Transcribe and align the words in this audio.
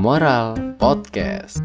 Amoral 0.00 0.56
Podcast. 0.80 1.60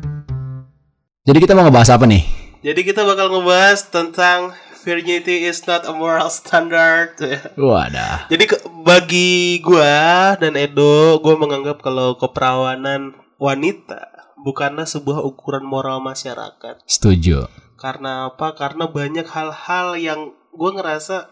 Jadi 1.23 1.39
kita 1.39 1.55
mau 1.55 1.63
ngebahas 1.63 1.95
apa 1.95 2.03
nih? 2.03 2.27
Jadi 2.67 2.83
kita 2.83 3.07
bakal 3.07 3.31
ngebahas 3.31 3.87
tentang 3.87 4.51
virginity 4.83 5.47
is 5.47 5.63
not 5.63 5.87
a 5.87 5.95
moral 5.95 6.27
standard. 6.27 7.15
Wadah. 7.55 8.27
Jadi 8.27 8.43
ke- 8.43 8.59
bagi 8.83 9.63
gua 9.63 10.35
dan 10.35 10.59
Edo, 10.59 11.23
gua 11.23 11.39
menganggap 11.39 11.79
kalau 11.79 12.19
keperawanan 12.19 13.15
wanita 13.39 14.11
bukanlah 14.43 14.83
sebuah 14.83 15.23
ukuran 15.23 15.63
moral 15.63 16.03
masyarakat. 16.03 16.83
Setuju. 16.83 17.47
Karena 17.79 18.35
apa? 18.35 18.51
Karena 18.51 18.91
banyak 18.91 19.31
hal-hal 19.31 19.95
yang 19.95 20.35
gua 20.51 20.75
ngerasa 20.75 21.31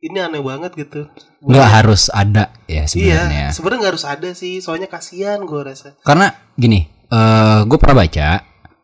ini 0.00 0.16
aneh 0.16 0.40
banget 0.40 0.72
gitu. 0.76 1.06
Nggak 1.44 1.68
harus 1.68 2.08
ada 2.08 2.48
ya 2.64 2.88
sebenarnya. 2.88 3.28
Iya, 3.28 3.46
sebenarnya 3.52 3.78
nggak 3.84 3.92
harus 3.92 4.06
ada 4.08 4.28
sih, 4.32 4.64
soalnya 4.64 4.88
kasihan 4.88 5.44
gua 5.44 5.68
rasa. 5.68 5.96
Karena 6.00 6.32
gini, 6.56 6.88
eh 6.88 7.60
gue 7.68 7.78
pernah 7.78 8.04
baca 8.04 8.28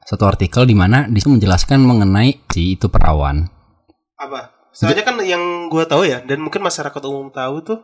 satu 0.06 0.24
artikel 0.28 0.68
di 0.68 0.76
mana 0.76 1.08
di 1.08 1.18
situ 1.18 1.32
menjelaskan 1.32 1.80
mengenai 1.82 2.46
si 2.52 2.76
itu 2.76 2.92
perawan. 2.92 3.48
Apa? 4.20 4.52
Soalnya 4.76 5.02
kan 5.08 5.16
yang 5.24 5.72
gua 5.72 5.88
tahu 5.88 6.04
ya, 6.04 6.20
dan 6.20 6.44
mungkin 6.44 6.60
masyarakat 6.60 7.00
umum 7.08 7.32
tahu 7.32 7.64
tuh 7.64 7.80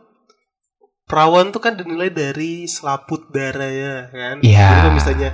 perawan 1.09 1.51
tuh 1.51 1.59
kan 1.59 1.75
dinilai 1.75 2.13
dari 2.13 2.69
selaput 2.69 3.33
darah 3.33 3.69
ya 3.69 3.95
kan. 4.13 4.35
Iya. 4.45 4.61
Jadi 4.61 4.77
kalau 4.77 4.93
misalnya 4.93 5.31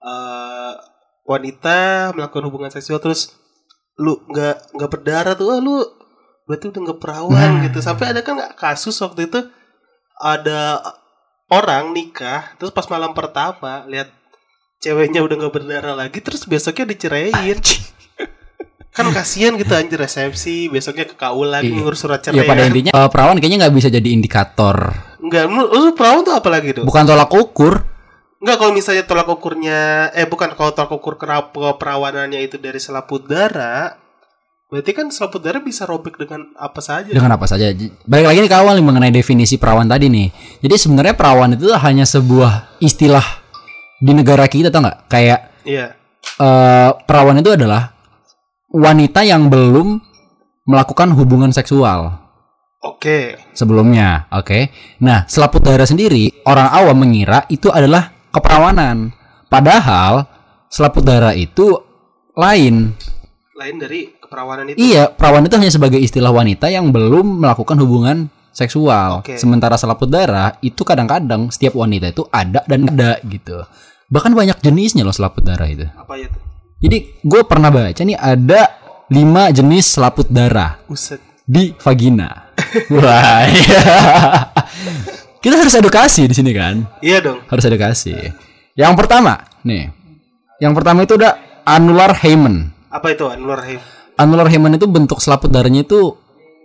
eh, 0.00 0.72
wanita 1.28 1.78
melakukan 2.16 2.44
hubungan 2.48 2.72
seksual 2.72 3.04
terus 3.04 3.36
lu 4.00 4.16
nggak 4.26 4.74
nggak 4.74 4.90
berdarah 4.90 5.38
tuh, 5.38 5.54
ah, 5.54 5.60
lu 5.62 5.76
berarti 6.44 6.64
udah 6.66 6.80
nggak 6.82 6.98
perawan 6.98 7.32
Nah. 7.32 7.62
gitu. 7.64 7.78
Sampai 7.78 8.08
ada 8.08 8.20
kan 8.20 8.34
nggak 8.34 8.54
kasus 8.54 8.96
waktu 8.98 9.26
itu 9.26 9.40
ada 10.14 10.80
orang 11.46 11.90
nikah 11.90 12.54
terus 12.54 12.70
pas 12.70 12.86
malam 12.86 13.12
pertama 13.12 13.84
lihat 13.84 14.08
ceweknya 14.78 15.20
udah 15.20 15.36
nggak 15.36 15.52
berdarah 15.52 15.94
lagi 15.94 16.18
terus 16.18 16.44
besoknya 16.44 16.88
diceraiin 16.88 17.58
kan 18.90 19.10
kasihan 19.10 19.52
gitu 19.54 19.74
anjir 19.74 19.98
resepsi 19.98 20.68
besoknya 20.68 21.02
ke 21.04 21.14
KU 21.14 21.42
lagi 21.42 21.66
Iya. 21.66 21.76
ngurus 21.76 21.98
surat 21.98 22.20
cerai 22.20 22.38
Ya 22.38 22.44
pada 22.44 22.62
intinya 22.62 22.92
eh, 22.92 23.08
perawan 23.08 23.36
kayaknya 23.36 23.58
nggak 23.60 23.74
bisa 23.74 23.88
jadi 23.88 24.06
indikator. 24.08 24.94
enggak 25.18 25.48
lu, 25.48 25.66
perawan 25.92 26.22
tuh 26.22 26.30
apa 26.32 26.48
lagi 26.48 26.70
tuh 26.72 26.84
Bukan 26.84 27.02
tolak 27.02 27.26
ukur. 27.28 27.82
enggak 28.38 28.56
kalau 28.56 28.70
misalnya 28.70 29.02
tolak 29.02 29.26
ukurnya 29.26 29.80
eh 30.12 30.24
bukan 30.24 30.52
kalau 30.52 30.70
tolak 30.70 30.92
ukur 30.92 31.16
kera- 31.16 31.50
perawanannya 31.50 32.38
itu 32.38 32.54
dari 32.54 32.78
selaput 32.78 33.24
darah 33.24 33.98
berarti 34.70 34.90
kan 34.96 35.06
selaput 35.12 35.44
darah 35.44 35.62
bisa 35.62 35.84
robek 35.84 36.18
dengan 36.18 36.50
apa 36.56 36.80
saja 36.80 37.12
Dengan 37.12 37.36
apa 37.36 37.46
saja. 37.46 37.70
Balik 38.08 38.26
lagi 38.26 38.38
nih 38.42 38.50
ke 38.50 38.56
awal 38.58 38.74
nih 38.74 38.86
mengenai 38.86 39.12
definisi 39.14 39.60
perawan 39.60 39.86
tadi 39.86 40.10
nih. 40.10 40.28
Jadi 40.64 40.74
sebenarnya 40.74 41.14
perawan 41.14 41.54
itu 41.54 41.70
hanya 41.70 42.02
sebuah 42.08 42.80
istilah 42.82 43.24
di 44.02 44.12
negara 44.12 44.48
kita 44.50 44.72
tau 44.72 44.82
nggak? 44.82 44.98
Kayak 45.06 45.40
iya 45.62 45.94
eh, 46.40 46.90
perawan 47.06 47.38
itu 47.38 47.54
adalah 47.54 47.94
wanita 48.72 49.22
yang 49.22 49.46
belum 49.46 50.02
melakukan 50.64 51.12
hubungan 51.12 51.52
seksual 51.52 52.24
oke 52.84 53.18
sebelumnya. 53.56 54.28
Oke. 54.30 54.68
Nah, 55.00 55.24
selaput 55.24 55.64
darah 55.64 55.88
sendiri 55.88 56.44
orang 56.44 56.68
awam 56.68 57.00
mengira 57.00 57.48
itu 57.48 57.72
adalah 57.72 58.12
keperawanan. 58.28 59.10
Padahal 59.48 60.28
selaput 60.68 61.02
darah 61.02 61.32
itu 61.32 61.80
lain. 62.36 62.92
lain 63.54 63.78
dari 63.78 64.10
keperawanan 64.34 64.64
itu 64.74 64.76
Iya, 64.82 65.14
perawan 65.14 65.46
itu 65.46 65.54
hanya 65.54 65.70
sebagai 65.70 66.02
istilah 66.02 66.34
wanita 66.34 66.66
yang 66.66 66.90
belum 66.90 67.46
melakukan 67.46 67.78
hubungan 67.78 68.26
seksual. 68.50 69.22
Oke. 69.22 69.38
Sementara 69.38 69.78
selaput 69.78 70.10
darah 70.10 70.58
itu 70.58 70.82
kadang-kadang 70.82 71.54
setiap 71.54 71.78
wanita 71.78 72.10
itu 72.10 72.26
ada 72.34 72.66
dan 72.66 72.90
ada 72.90 73.22
gitu. 73.22 73.62
Bahkan 74.10 74.34
banyak 74.34 74.58
jenisnya 74.58 75.06
loh 75.06 75.14
selaput 75.14 75.46
darah 75.46 75.70
itu. 75.70 75.86
apa 75.94 76.18
ya 76.18 76.26
tuh 76.28 76.42
Jadi 76.82 77.22
gue 77.22 77.40
pernah 77.46 77.70
baca 77.70 77.96
nih 77.96 78.18
ada 78.18 78.62
lima 79.08 79.48
jenis 79.48 79.96
selaput 79.96 80.28
darah 80.28 80.76
Buset 80.84 81.22
di 81.46 81.72
vagina. 81.78 82.50
Wah, 82.94 83.46
iya. 83.48 83.82
Kita 85.38 85.60
harus 85.60 85.76
edukasi 85.76 86.24
di 86.24 86.34
sini 86.34 86.50
kan? 86.52 86.82
iya 87.00 87.20
dong 87.20 87.44
Harus 87.48 87.64
edukasi. 87.68 88.16
Yang 88.74 88.92
pertama, 88.96 89.38
nih. 89.62 89.92
Yang 90.58 90.72
pertama 90.72 91.04
itu 91.04 91.14
ada 91.20 91.36
annular 91.64 92.12
hymen. 92.20 92.70
apa 92.88 93.10
itu 93.10 93.26
anular 93.26 93.58
rahim 93.58 93.82
Annular 94.14 94.46
hymen 94.46 94.74
itu 94.74 94.86
bentuk 94.86 95.18
selaput 95.18 95.48
darahnya 95.48 95.82
itu 95.82 96.14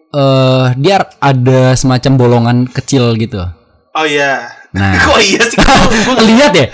eh 0.10 0.68
dia 0.76 1.06
ada 1.20 1.74
semacam 1.74 2.12
bolongan 2.16 2.58
kecil 2.66 3.14
gitu. 3.16 3.42
oh 3.90 4.06
iya 4.06 4.58
Nah. 4.70 4.94
kok 4.96 5.18
iya 5.26 5.42
sih 5.44 5.58
Lihat 6.24 6.54
ya? 6.54 6.68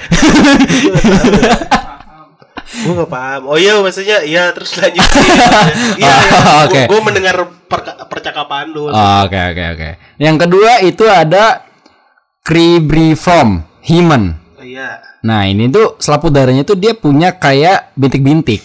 gue 2.75 2.91
gak 2.93 3.07
paham 3.07 3.41
oh 3.47 3.55
iya 3.55 3.79
maksudnya 3.79 4.19
iya 4.21 4.51
terus 4.51 4.75
lanjut 4.75 4.99
iya 5.95 6.11
Oh, 6.35 6.67
oke. 6.67 6.81
gue 6.85 6.99
mendengar 7.01 7.35
perka- 7.65 8.03
percakapan 8.05 8.67
lu 8.69 8.91
Oke 8.91 9.39
oke 9.39 9.63
oke. 9.73 9.89
Yang 10.17 10.35
kedua 10.37 10.71
itu 10.81 11.05
ada 11.05 11.63
cribriform 12.41 13.63
hymen. 13.81 14.35
Oh, 14.55 14.63
iya 14.63 14.99
Nah 15.23 15.47
ini 15.47 15.65
tuh 15.67 15.95
selaput 15.97 16.29
darahnya 16.29 16.61
tuh 16.61 16.75
dia 16.75 16.93
punya 16.93 17.33
kayak 17.33 17.95
bintik-bintik. 17.95 18.61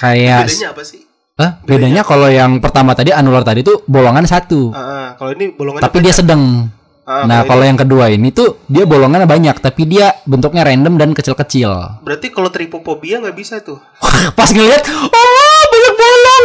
Kayak 0.00 0.48
bedanya 0.48 0.68
apa 0.72 0.82
sih? 0.82 1.00
Hah? 1.40 1.50
bedanya 1.64 2.02
kalau 2.04 2.28
yang 2.28 2.60
pertama 2.60 2.92
tadi 2.92 3.12
anular 3.16 3.40
tadi 3.40 3.64
tuh 3.64 3.80
bolongan 3.88 4.28
satu, 4.28 4.72
Ah, 4.76 4.80
ah, 4.80 5.06
kalau 5.16 5.32
ini 5.32 5.52
bolongan 5.52 5.80
tapi 5.80 6.04
dia 6.04 6.12
sedang. 6.12 6.68
Ah, 7.08 7.24
nah 7.24 7.42
kalau 7.42 7.64
kalau 7.64 7.64
yang 7.64 7.78
kedua 7.80 8.04
ini 8.12 8.28
tuh 8.28 8.60
dia 8.68 8.84
bolongannya 8.84 9.24
banyak, 9.24 9.56
tapi 9.56 9.88
dia 9.88 10.12
bentuknya 10.28 10.68
random 10.68 11.00
dan 11.00 11.10
kecil-kecil. 11.16 12.00
berarti 12.04 12.28
kalau 12.28 12.52
tripofobia 12.52 13.24
nggak 13.24 13.36
bisa 13.36 13.60
tuh? 13.64 13.80
Pas 14.38 14.52
ngeliat, 14.52 14.84
oh 14.88 15.62
banyak 15.72 15.94
bolong, 15.96 16.44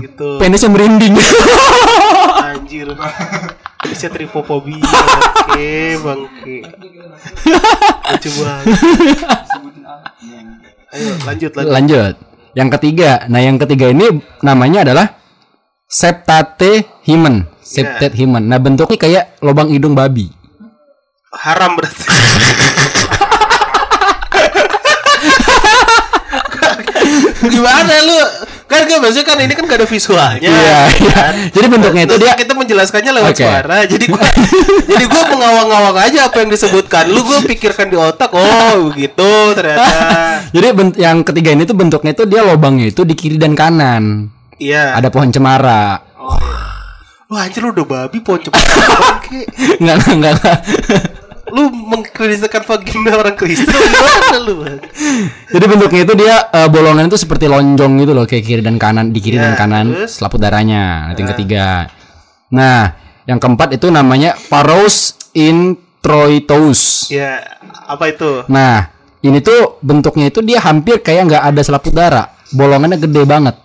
gitu. 0.06 0.28
Penisnya 0.38 0.70
merinding. 0.70 1.14
anjir. 2.54 2.86
Bisa 3.82 4.06
tripofobia 4.08 4.78
oke 4.78 5.70
bangke. 6.06 6.56
Lucu 8.14 8.30
banget 8.40 8.66
ayo 10.92 11.12
lanjut 11.24 11.50
lanjut 11.56 11.72
Lanjut. 11.72 12.14
Yang 12.52 12.68
ketiga, 12.76 13.24
nah 13.32 13.40
yang 13.40 13.56
ketiga 13.56 13.88
ini 13.88 14.20
namanya 14.44 14.84
adalah 14.84 15.16
septate 15.88 16.84
hymen. 17.08 17.48
Septate 17.64 18.12
hymen. 18.12 18.44
Nah 18.44 18.60
bentuknya 18.60 19.00
kayak 19.00 19.40
lubang 19.40 19.72
hidung 19.72 19.96
babi. 19.96 20.28
haram 21.32 21.80
berarti 21.80 22.04
gimana 27.52 27.94
lu 28.04 28.20
kan 28.72 28.82
kan 28.88 28.98
maksudnya 28.98 29.26
kan 29.28 29.36
ini 29.38 29.52
kan 29.52 29.64
gak 29.68 29.78
ada 29.84 29.88
visualnya 29.88 30.40
Iya, 30.40 30.78
iya. 30.96 31.24
Jadi 31.52 31.66
bentuknya 31.68 32.02
itu 32.08 32.16
dia 32.16 32.32
kita 32.32 32.52
menjelaskannya 32.56 33.12
lewat 33.20 33.32
Oke. 33.36 33.44
suara 33.44 33.78
jadi 33.84 34.04
gua 34.08 34.24
jadi 34.96 35.04
gua 35.04 35.22
mengawang-awang 35.28 35.96
aja 36.00 36.18
apa 36.26 36.36
yang 36.40 36.50
disebutkan 36.50 37.04
lu 37.12 37.20
gua 37.22 37.44
pikirkan 37.44 37.92
di 37.92 37.96
otak 38.00 38.32
oh 38.32 38.88
begitu 38.88 39.30
ternyata 39.52 39.90
Jadi 40.56 40.66
yang 40.96 41.20
ketiga 41.22 41.52
ini 41.52 41.62
tuh 41.64 41.76
bentuknya 41.76 42.12
itu 42.12 42.24
dia 42.24 42.40
lubangnya 42.42 42.88
itu 42.88 43.04
di 43.04 43.12
kiri 43.12 43.36
dan 43.36 43.52
kanan. 43.52 44.28
iya 44.56 44.96
Ada 44.96 45.08
pohon 45.12 45.28
cemara. 45.28 46.00
oh, 46.16 46.36
iya. 46.40 46.56
wah 47.28 47.44
anjir 47.44 47.60
lu 47.64 47.72
udah 47.72 47.86
babi 47.88 48.18
pohon 48.20 48.40
bangke 48.48 49.44
Enggak 49.80 49.96
enggak 50.08 50.32
enggak. 50.40 50.58
Lu 51.52 51.68
mengkritiskan 51.68 52.64
vagina 52.64 53.12
orang 53.14 53.36
Kristen 53.36 53.68
gimana 53.68 54.38
lu 54.40 54.64
Bang? 54.64 54.80
Jadi 55.52 55.64
bentuknya 55.68 56.00
itu 56.02 56.14
dia 56.16 56.34
eh, 56.48 56.68
bolongan 56.68 57.04
itu 57.06 57.20
seperti 57.20 57.44
lonjong 57.44 57.92
gitu 58.00 58.12
loh 58.16 58.24
kayak 58.24 58.40
kiri 58.42 58.62
dan 58.64 58.80
kanan 58.80 59.12
di 59.12 59.20
kiri 59.20 59.36
Ya, 59.36 59.52
dan 59.52 59.54
kanan 59.54 59.86
terus? 59.92 60.16
selaput 60.16 60.40
darahnya. 60.40 61.12
Nah, 61.12 61.14
yang 61.14 61.28
ketiga. 61.36 61.66
Nah, 62.48 62.80
yang 63.28 63.36
keempat 63.36 63.76
itu 63.76 63.92
namanya 63.92 64.32
paros 64.48 65.20
introitus. 65.32 67.08
ya 67.08 67.38
apa 67.84 68.08
itu 68.08 68.48
Nah, 68.48 68.88
ini 69.20 69.38
tuh 69.38 69.76
bentuknya 69.84 70.32
itu 70.32 70.40
dia 70.40 70.58
hampir 70.58 70.98
kayak 70.98 71.28
nggak 71.28 71.44
ada 71.52 71.60
selaput 71.60 71.92
darah. 71.92 72.32
Bolongannya 72.50 72.96
gede 72.96 73.22
banget. 73.24 73.56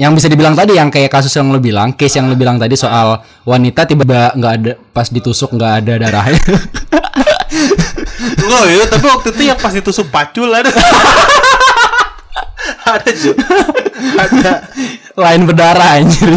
Yang 0.00 0.12
bisa 0.22 0.26
dibilang 0.32 0.56
tadi 0.56 0.78
yang 0.78 0.88
kayak 0.88 1.12
kasus 1.12 1.34
yang 1.36 1.52
lo 1.52 1.60
bilang, 1.60 1.92
case 1.92 2.16
yang 2.16 2.30
lo 2.30 2.36
bilang 2.38 2.56
tadi 2.56 2.78
soal 2.78 3.20
wanita 3.44 3.84
tiba-tiba 3.84 4.32
nggak 4.38 4.52
ada 4.60 4.72
pas 4.94 5.08
ditusuk 5.08 5.52
nggak 5.52 5.72
ada 5.84 5.92
darahnya. 6.00 6.38
Enggak 8.22 8.64
ya, 8.70 8.84
tapi 8.88 9.06
waktu 9.08 9.28
itu 9.34 9.42
yang 9.50 9.58
pas 9.58 9.74
ditusuk 9.74 10.06
pacul 10.08 10.48
ada. 10.48 10.70
ada 12.96 13.10
juga. 13.12 13.46
Ada. 14.18 14.52
Lain 15.18 15.42
berdarah 15.44 16.00
anjir. 16.00 16.32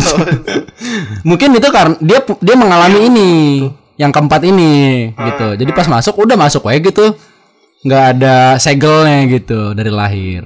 Mungkin 1.29 1.55
itu 1.55 1.67
karena 1.71 1.95
dia 2.03 2.19
dia 2.41 2.55
mengalami 2.57 2.99
ini, 3.07 3.31
yang 3.95 4.11
keempat 4.11 4.43
ini 4.43 5.13
gitu. 5.15 5.55
Jadi 5.55 5.71
pas 5.71 5.87
masuk 5.87 6.19
udah 6.19 6.35
masuk 6.35 6.67
aja 6.67 6.81
gitu. 6.81 7.15
nggak 7.85 8.05
ada 8.17 8.57
segelnya 8.57 9.29
gitu 9.29 9.77
dari 9.77 9.93
lahir. 9.93 10.41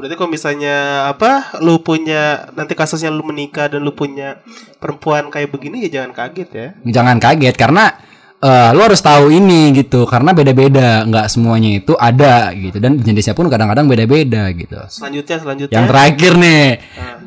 Berarti 0.00 0.16
kalau 0.16 0.32
misalnya 0.32 0.76
apa, 1.12 1.60
lu 1.60 1.76
punya 1.84 2.48
nanti 2.56 2.72
kasusnya 2.72 3.12
lu 3.12 3.20
menikah 3.20 3.68
dan 3.68 3.84
lu 3.84 3.92
punya 3.92 4.40
perempuan 4.80 5.28
kayak 5.28 5.52
begini 5.52 5.84
ya 5.84 6.00
jangan 6.00 6.16
kaget 6.16 6.48
ya. 6.48 6.68
Jangan 6.88 7.20
kaget 7.20 7.54
karena 7.60 7.92
eh 8.40 8.72
lu 8.72 8.80
harus 8.80 9.04
tahu 9.04 9.28
ini 9.28 9.76
gitu 9.76 10.08
karena 10.08 10.32
beda-beda 10.32 11.04
nggak 11.04 11.28
semuanya 11.28 11.76
itu 11.76 11.92
ada 11.92 12.48
gitu 12.56 12.80
dan 12.80 12.96
jenisnya 12.96 13.36
pun 13.36 13.52
kadang-kadang 13.52 13.84
beda-beda 13.84 14.48
gitu. 14.56 14.80
Selanjutnya 14.88 15.36
selanjutnya. 15.36 15.74
Yang 15.76 15.86
terakhir 15.92 16.32
nih 16.40 16.64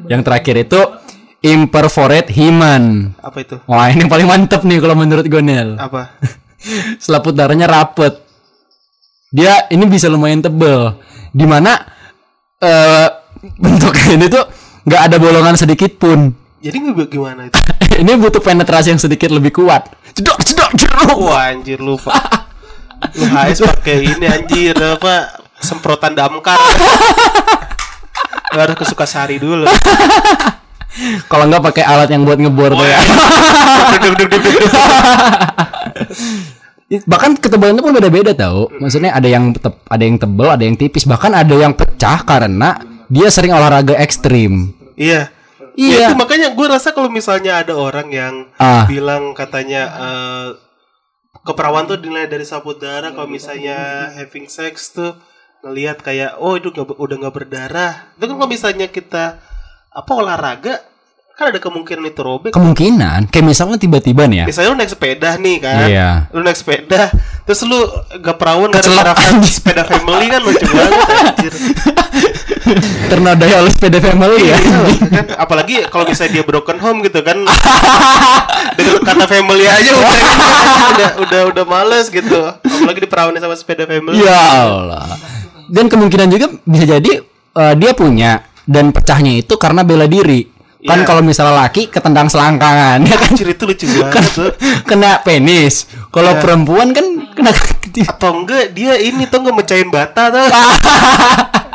yang 0.10 0.22
terakhir 0.26 0.56
itu 0.66 0.82
imperforate 1.46 2.34
human. 2.34 3.14
Apa 3.22 3.38
itu? 3.46 3.56
wah 3.70 3.94
ini 3.94 4.10
paling 4.10 4.26
mantep 4.26 4.66
nih 4.66 4.82
kalau 4.82 4.98
menurut 4.98 5.30
gue 5.30 5.44
Nel. 5.46 5.78
Apa? 5.78 6.18
selaput 7.06 7.38
darahnya 7.38 7.70
rapet. 7.70 8.18
Dia 9.30 9.70
ini 9.70 9.86
bisa 9.86 10.10
lumayan 10.10 10.42
tebel. 10.42 10.98
Di 11.30 11.46
mana 11.46 11.93
eh 12.64 13.08
bentuknya 13.60 14.08
ini 14.16 14.26
tuh 14.32 14.48
nggak 14.88 15.02
ada 15.12 15.18
bolongan 15.20 15.60
sedikit 15.60 16.00
pun. 16.00 16.32
Jadi 16.64 16.80
gimana 17.12 17.52
itu? 17.52 17.60
ini 18.02 18.16
butuh 18.16 18.40
penetrasi 18.40 18.96
yang 18.96 19.02
sedikit 19.02 19.36
lebih 19.36 19.52
kuat. 19.52 19.92
Cedok 20.16 20.40
cedok 20.46 20.72
cedok 20.80 21.18
Wah 21.20 21.50
anjir 21.50 21.82
lu 21.82 21.98
pak 21.98 22.46
Lu 23.18 23.26
HS 23.26 23.66
pakai 23.66 24.06
ini 24.06 24.30
anjir 24.30 24.78
apa 24.78 25.44
Semprotan 25.60 26.16
damkar. 26.16 26.56
Lu 28.54 28.58
harus 28.64 28.76
ke 28.80 28.86
Sukasari 28.88 29.42
dulu. 29.42 29.68
Kalau 31.26 31.50
nggak 31.50 31.74
pakai 31.74 31.84
alat 31.84 32.06
yang 32.14 32.22
buat 32.22 32.38
ngebor 32.38 32.78
tuh 32.78 32.86
ya 32.86 33.02
Bahkan 37.02 37.42
ketebalannya 37.42 37.82
pun 37.82 37.92
beda-beda 37.92 38.32
tau. 38.32 38.70
Maksudnya 38.70 39.12
ada 39.12 39.26
yang 39.26 39.50
teb- 39.52 39.82
ada 39.84 40.04
yang 40.04 40.18
tebel 40.18 40.48
ada 40.48 40.62
yang 40.62 40.76
tipis. 40.76 41.04
Bahkan 41.04 41.34
ada 41.34 41.56
yang 41.56 41.74
pecah 41.74 42.22
karena 42.22 42.78
dia 43.10 43.28
sering 43.28 43.50
olahraga 43.50 43.98
ekstrim. 43.98 44.70
Iya. 44.94 45.34
Iya. 45.74 45.98
Ya, 45.98 46.06
itu 46.06 46.16
makanya 46.16 46.54
gue 46.54 46.68
rasa 46.70 46.94
kalau 46.94 47.10
misalnya 47.10 47.58
ada 47.58 47.74
orang 47.74 48.14
yang 48.14 48.34
Ah. 48.56 48.86
bilang 48.86 49.34
katanya 49.34 49.82
eh, 49.90 50.48
keperawan 51.42 51.86
tuh 51.86 51.98
dinilai 51.98 52.30
dari 52.30 52.46
sapu 52.46 52.78
darah 52.78 53.10
kalau 53.10 53.26
misalnya 53.26 54.10
having 54.14 54.46
sex 54.46 54.94
tuh 54.94 55.18
ngelihat 55.66 56.00
kayak 56.00 56.38
oh 56.38 56.54
itu 56.54 56.70
nggak- 56.70 56.94
udah 56.94 57.16
nggak 57.18 57.36
berdarah. 57.36 57.94
Itu 58.14 58.30
kan 58.30 58.36
kalau 58.38 58.52
misalnya 58.52 58.88
kita 58.88 59.42
apa 59.90 60.12
olahraga 60.14 60.78
kan 61.44 61.52
ada 61.52 61.60
kemungkinan 61.60 62.04
itu 62.08 62.22
robek 62.24 62.52
kemungkinan. 62.56 63.28
Kayak 63.28 63.46
misalnya 63.52 63.76
tiba-tiba 63.76 64.24
nih 64.32 64.38
ya. 64.44 64.46
Misalnya 64.48 64.70
lu 64.72 64.78
naik 64.80 64.92
sepeda 64.96 65.30
nih 65.36 65.56
kan? 65.60 65.88
Iya. 65.92 66.10
lu 66.32 66.40
naik 66.40 66.56
sepeda 66.56 67.12
terus 67.44 67.60
lu 67.68 67.80
gak 68.24 68.40
perawan 68.40 68.72
gak 68.72 68.88
anjing. 68.88 69.44
sepeda 69.44 69.84
family 69.84 70.32
kan 70.32 70.40
lucu 70.40 70.64
banget 70.64 71.00
anjir. 71.12 71.54
Ternodai 73.12 73.54
oleh 73.60 73.72
sepeda 73.76 74.00
family 74.00 74.40
ya. 74.48 74.56
Iya, 74.56 74.80
kan? 75.12 75.26
apalagi 75.36 75.84
kalau 75.92 76.08
misalnya 76.08 76.40
dia 76.40 76.44
broken 76.48 76.80
home 76.80 77.04
gitu 77.04 77.20
kan. 77.20 77.44
Dengan 78.80 79.04
kata 79.04 79.26
family 79.28 79.68
aja 79.68 79.92
udah 79.92 80.16
udah 80.96 81.10
udah 81.28 81.42
udah 81.52 81.66
males 81.68 82.08
gitu. 82.08 82.40
Apalagi 82.64 83.04
diperawanin 83.04 83.44
sama 83.44 83.60
sepeda 83.60 83.84
family. 83.84 84.24
Ya 84.24 84.64
Allah. 84.64 85.20
Dan 85.68 85.92
kemungkinan 85.92 86.32
juga 86.32 86.48
bisa 86.64 86.88
jadi 86.88 87.12
eh, 87.60 87.74
dia 87.76 87.92
punya 87.92 88.48
dan 88.64 88.96
pecahnya 88.96 89.44
itu 89.44 89.60
karena 89.60 89.84
bela 89.84 90.08
diri 90.08 90.53
kan 90.84 91.00
Iya. 91.00 91.08
kalau 91.08 91.22
misalnya 91.22 91.56
laki 91.60 91.88
ketendang 91.88 92.28
selangkangan 92.28 93.00
ya 93.02 93.16
kan? 93.16 93.32
Itu 93.34 93.64
lucu 93.64 93.86
banget 93.88 94.26
tuh. 94.30 94.52
kena 94.84 95.20
penis. 95.20 95.88
Kalau 96.10 96.36
perempuan 96.38 96.92
kan 96.92 97.06
kena 97.32 97.52
atau 98.06 98.32
enggak 98.36 98.72
dia 98.72 98.96
ini 98.96 99.24
tuh 99.26 99.40
nggak 99.40 99.56
mecahin 99.56 99.88
bata 99.88 100.28
tuh 100.28 100.44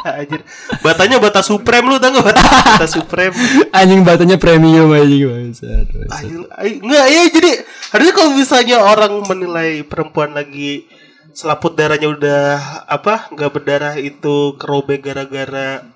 anjir. 0.09 0.41
Batanya 0.79 1.19
bata 1.19 1.41
supreme 1.41 1.85
lu 1.85 1.97
tau 1.97 2.09
nggak 2.11 2.27
bata, 2.27 2.41
bata 2.75 2.87
supreme. 2.87 3.35
Anjing 3.71 4.01
batunya 4.03 4.37
premium 4.37 4.89
anjing 4.91 5.25
bangsat. 5.25 5.85
Anjir, 6.09 6.45
ay- 6.55 6.79
Nggak 6.79 7.07
ya 7.07 7.23
jadi 7.29 7.51
harusnya 7.89 8.15
kalau 8.15 8.31
misalnya 8.33 8.77
orang 8.79 9.13
menilai 9.25 9.83
perempuan 9.83 10.33
lagi 10.33 10.85
selaput 11.31 11.73
darahnya 11.73 12.09
udah 12.09 12.43
apa 12.85 13.31
nggak 13.31 13.51
berdarah 13.51 13.95
itu 13.95 14.57
kerobek 14.57 15.01
gara-gara 15.03 15.87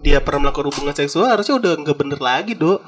dia 0.00 0.18
pernah 0.24 0.48
melakukan 0.48 0.72
hubungan 0.72 0.94
seksual 0.96 1.28
harusnya 1.28 1.56
udah 1.60 1.72
nggak 1.84 1.96
bener 1.96 2.20
lagi 2.20 2.52
dok. 2.56 2.80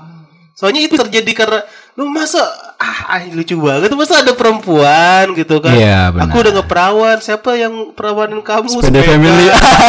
Soalnya 0.53 0.85
itu 0.85 1.01
terjadi 1.01 1.33
karena 1.33 1.61
lu 1.97 2.13
masa 2.13 2.45
ah, 2.77 3.17
ah, 3.17 3.25
lucu 3.33 3.57
banget 3.57 3.89
masa 3.97 4.21
ada 4.21 4.37
perempuan 4.37 5.33
gitu 5.33 5.65
kan. 5.65 5.73
Iya, 5.73 6.13
benar. 6.13 6.29
aku 6.29 6.37
udah 6.45 6.51
nggak 6.61 6.69
perawan 6.69 7.17
siapa 7.25 7.51
yang 7.57 7.97
perawanin 7.97 8.45
kamu? 8.45 8.69
Sepeda. 8.69 9.01
family. 9.01 9.49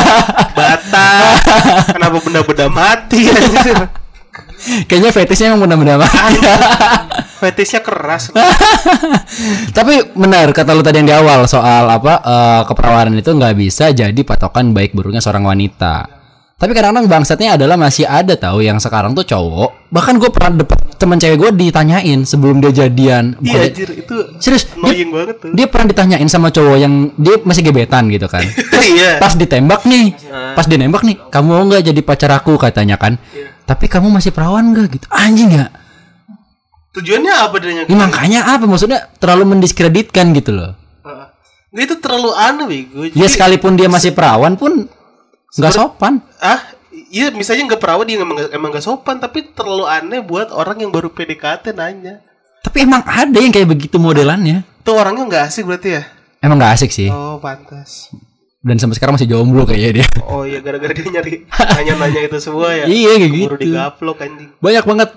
bata 0.57 1.09
kenapa 1.91 2.17
benda-benda 2.23 2.67
mati? 2.71 3.27
Kayaknya 4.87 5.11
fetishnya 5.11 5.51
emang 5.51 5.67
benar-benar 5.67 6.07
fetishnya 7.43 7.83
keras. 7.83 8.31
Tapi 9.77 10.15
benar 10.15 10.55
kata 10.55 10.71
lu 10.71 10.79
tadi 10.79 11.03
yang 11.03 11.07
di 11.11 11.15
awal 11.15 11.43
soal 11.51 11.91
apa 11.91 12.23
eh, 12.23 12.61
keperawanan 12.71 13.19
itu 13.19 13.35
nggak 13.35 13.55
bisa 13.59 13.91
jadi 13.91 14.21
patokan 14.23 14.71
baik 14.71 14.95
buruknya 14.95 15.19
seorang 15.19 15.43
wanita. 15.43 16.22
Tapi 16.53 16.71
kadang-kadang 16.71 17.11
bangsatnya 17.11 17.59
adalah 17.59 17.75
masih 17.75 18.07
ada 18.07 18.39
tahu 18.39 18.63
yang 18.63 18.79
sekarang 18.79 19.11
tuh 19.11 19.27
cowok. 19.27 19.89
Bahkan 19.91 20.15
gue 20.15 20.29
pernah 20.31 20.63
dapet 20.63 20.79
temen 20.95 21.19
cewek 21.19 21.35
gue 21.35 21.51
ditanyain 21.59 22.23
sebelum 22.23 22.63
dia 22.63 22.71
jadian. 22.71 23.35
Iya 23.43 23.51
dia- 23.51 23.63
anjir 23.67 23.89
itu 23.91 24.15
Serius, 24.39 24.63
dia, 24.71 25.03
banget 25.11 25.35
tuh. 25.43 25.51
dia 25.51 25.65
pernah 25.67 25.87
ditanyain 25.91 26.29
sama 26.31 26.53
cowok 26.53 26.77
yang 26.79 27.11
dia 27.19 27.35
masih 27.43 27.67
gebetan 27.67 28.07
gitu 28.07 28.29
kan. 28.31 28.45
Iya. 28.83 29.15
Pas 29.15 29.31
ditembak 29.31 29.87
nih, 29.87 30.11
pas 30.59 30.67
dinembak 30.67 31.07
nih, 31.07 31.15
kamu 31.31 31.47
mau 31.55 31.63
nggak 31.63 31.87
jadi 31.87 32.01
pacar 32.03 32.35
aku 32.35 32.59
katanya 32.59 32.99
kan? 32.99 33.15
Tapi 33.63 33.87
kamu 33.87 34.11
masih 34.11 34.35
perawan 34.35 34.75
nggak 34.75 34.87
gitu? 34.91 35.07
Anjing 35.07 35.55
nggak? 35.55 35.71
Tujuannya 36.93 37.33
apa 37.33 37.55
dia 37.63 37.87
Ya, 37.87 37.95
makanya 37.95 38.39
apa 38.43 38.67
maksudnya 38.67 39.07
terlalu 39.17 39.55
mendiskreditkan 39.55 40.35
gitu 40.35 40.51
loh. 40.51 40.71
Nggak 41.73 41.83
itu 41.89 41.95
terlalu 41.97 42.29
aneh 42.35 42.65
bego. 42.69 43.07
Ya 43.17 43.25
sekalipun 43.25 43.73
dia 43.73 43.87
masih 43.89 44.11
perawan 44.13 44.53
pun 44.53 44.85
nggak 45.57 45.73
sopan. 45.73 46.13
Ah, 46.41 46.59
iya 47.13 47.29
misalnya 47.29 47.73
nggak 47.73 47.81
perawan 47.81 48.05
dia 48.09 48.17
emang 48.21 48.37
emang 48.49 48.69
nggak 48.73 48.85
sopan 48.85 49.21
tapi 49.21 49.53
terlalu 49.53 49.85
aneh 49.85 50.21
buat 50.21 50.49
orang 50.49 50.81
yang 50.81 50.89
baru 50.89 51.13
PDKT 51.13 51.73
nanya. 51.77 52.21
Tapi 52.63 52.87
emang 52.87 53.03
ada 53.05 53.37
yang 53.37 53.51
kayak 53.53 53.69
begitu 53.69 53.99
modelannya. 53.99 54.63
Tuh 54.81 54.97
orangnya 54.97 55.23
nggak 55.29 55.43
asik 55.51 55.67
berarti 55.67 55.99
ya? 55.99 56.03
Emang 56.41 56.57
nggak 56.57 56.73
asik 56.79 56.91
sih. 56.91 57.11
Oh 57.11 57.37
pantas. 57.37 58.09
Dan 58.63 58.79
sampai 58.79 58.95
sekarang 58.95 59.19
masih 59.19 59.27
jomblo 59.27 59.67
kayaknya 59.67 60.01
dia. 60.01 60.07
Oh 60.23 60.47
iya 60.47 60.63
gara-gara 60.63 60.95
dia 60.95 61.03
nyari 61.03 61.43
nanya-nanya 61.51 62.21
itu 62.31 62.37
semua 62.39 62.71
ya. 62.71 62.87
Iya, 62.87 63.11
kayak 63.19 63.31
Keburu 63.35 63.55
gitu. 63.59 63.63
digaplok 63.67 64.17
anjing. 64.23 64.49
Banyak 64.63 64.85
banget. 64.87 65.09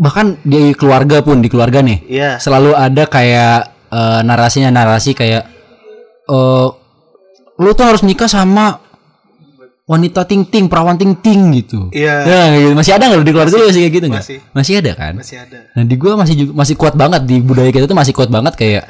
Bahkan 0.00 0.26
di 0.48 0.72
keluarga 0.72 1.20
pun 1.20 1.44
di 1.44 1.52
keluarga 1.52 1.84
nih. 1.84 1.98
Iya. 2.08 2.30
Selalu 2.40 2.72
ada 2.72 3.04
kayak 3.04 3.58
eh, 3.92 4.20
narasinya 4.24 4.72
narasi 4.72 5.12
kayak 5.12 5.44
eh 6.28 6.68
lu 7.58 7.70
tuh 7.76 7.84
harus 7.84 8.00
nikah 8.00 8.30
sama 8.30 8.87
wanita 9.88 10.28
ting 10.28 10.44
ting 10.44 10.68
perawan 10.68 11.00
ting 11.00 11.16
ting 11.16 11.48
gitu. 11.56 11.88
Iya. 11.96 12.14
Ya, 12.28 12.40
kayak 12.52 12.60
gitu. 12.60 12.74
masih 12.76 12.92
ada 12.92 13.04
nggak 13.08 13.24
di 13.24 13.32
keluarga 13.32 13.54
lu 13.56 13.66
masih 13.72 13.80
kayak 13.80 13.94
gitu 13.96 14.06
nggak? 14.12 14.24
masih. 14.28 14.38
Masih 14.52 14.74
ada 14.84 14.92
kan? 14.92 15.14
Masih 15.16 15.36
ada. 15.40 15.58
Nah 15.72 15.84
di 15.88 15.94
gua 15.96 16.12
masih 16.20 16.34
juga, 16.36 16.52
masih 16.52 16.74
kuat 16.76 16.94
banget 16.94 17.22
di 17.24 17.36
budaya 17.40 17.70
kita 17.72 17.88
tuh 17.88 17.96
masih 17.96 18.12
kuat 18.12 18.28
banget 18.28 18.52
kayak 18.54 18.84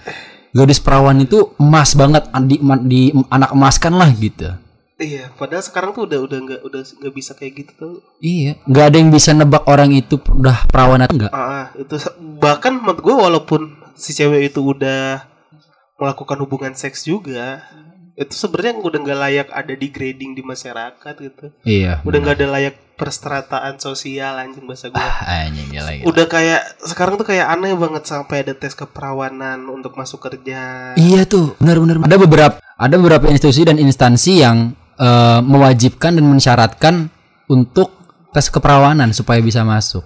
gadis 0.50 0.82
perawan 0.82 1.22
itu 1.22 1.54
emas 1.62 1.94
banget 1.94 2.26
di, 2.50 2.56
di 2.90 3.00
anak 3.30 3.54
emaskan 3.54 3.94
lah 3.94 4.10
gitu. 4.10 4.50
Iya, 4.98 5.30
padahal 5.38 5.62
sekarang 5.62 5.94
tuh 5.94 6.10
udah 6.10 6.18
udah 6.26 6.38
nggak 6.42 6.60
udah 6.66 6.82
nggak 6.82 7.14
bisa 7.14 7.30
kayak 7.38 7.62
gitu 7.62 7.72
tuh. 7.78 7.94
Iya, 8.18 8.58
nggak 8.66 8.84
ada 8.90 8.96
yang 8.98 9.10
bisa 9.14 9.30
nebak 9.30 9.62
orang 9.70 9.94
itu 9.94 10.18
udah 10.18 10.66
perawan 10.66 10.98
atau 10.98 11.14
enggak. 11.14 11.30
Ah, 11.30 11.38
ah, 11.38 11.66
itu 11.78 11.94
bahkan 12.42 12.74
menurut 12.74 12.98
gue 13.06 13.14
walaupun 13.14 13.60
si 13.94 14.10
cewek 14.10 14.50
itu 14.50 14.58
udah 14.58 15.22
melakukan 16.02 16.42
hubungan 16.42 16.74
seks 16.74 17.06
juga, 17.06 17.62
itu 18.18 18.34
sebenarnya 18.34 18.82
udah 18.82 18.98
nggak 18.98 19.20
layak 19.22 19.48
ada 19.54 19.74
di 19.78 19.88
grading 19.94 20.34
di 20.34 20.42
masyarakat 20.42 21.14
gitu. 21.22 21.54
Iya. 21.62 22.02
Udah 22.02 22.18
nggak 22.18 22.36
ada 22.42 22.48
layak 22.50 22.76
perstrataan 22.98 23.78
sosial 23.78 24.34
anjing 24.42 24.66
bahasa 24.66 24.90
gue. 24.90 24.98
Anjing 25.22 25.70
gila 25.70 25.92
gila. 25.94 26.06
Udah 26.10 26.26
kayak 26.26 26.82
sekarang 26.82 27.14
tuh 27.14 27.30
kayak 27.30 27.46
aneh 27.46 27.78
banget 27.78 28.10
sampai 28.10 28.42
ada 28.42 28.58
tes 28.58 28.74
keperawanan 28.74 29.62
untuk 29.70 29.94
masuk 29.94 30.18
kerja. 30.18 30.92
Iya 30.98 31.22
tuh, 31.30 31.54
benar-benar. 31.62 32.02
Ada 32.10 32.18
beberapa 32.18 32.56
ada 32.58 32.94
beberapa 32.98 33.30
institusi 33.30 33.62
dan 33.62 33.78
instansi 33.78 34.42
yang 34.42 34.74
eh, 34.98 35.40
mewajibkan 35.46 36.18
dan 36.18 36.26
mensyaratkan 36.26 36.94
untuk 37.46 37.94
tes 38.34 38.50
keperawanan 38.50 39.14
supaya 39.14 39.38
bisa 39.38 39.62
masuk. 39.62 40.02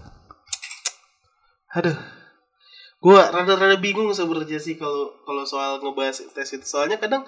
Aduh. 1.73 1.97
Gua 3.03 3.35
rada-rada 3.35 3.75
bingung 3.83 4.15
sebenarnya 4.15 4.63
sih 4.63 4.79
kalau 4.79 5.11
kalau 5.27 5.43
soal 5.43 5.81
ngebahas 5.83 6.23
tes 6.31 6.55
itu. 6.55 6.63
Soalnya 6.63 7.03
kadang 7.03 7.27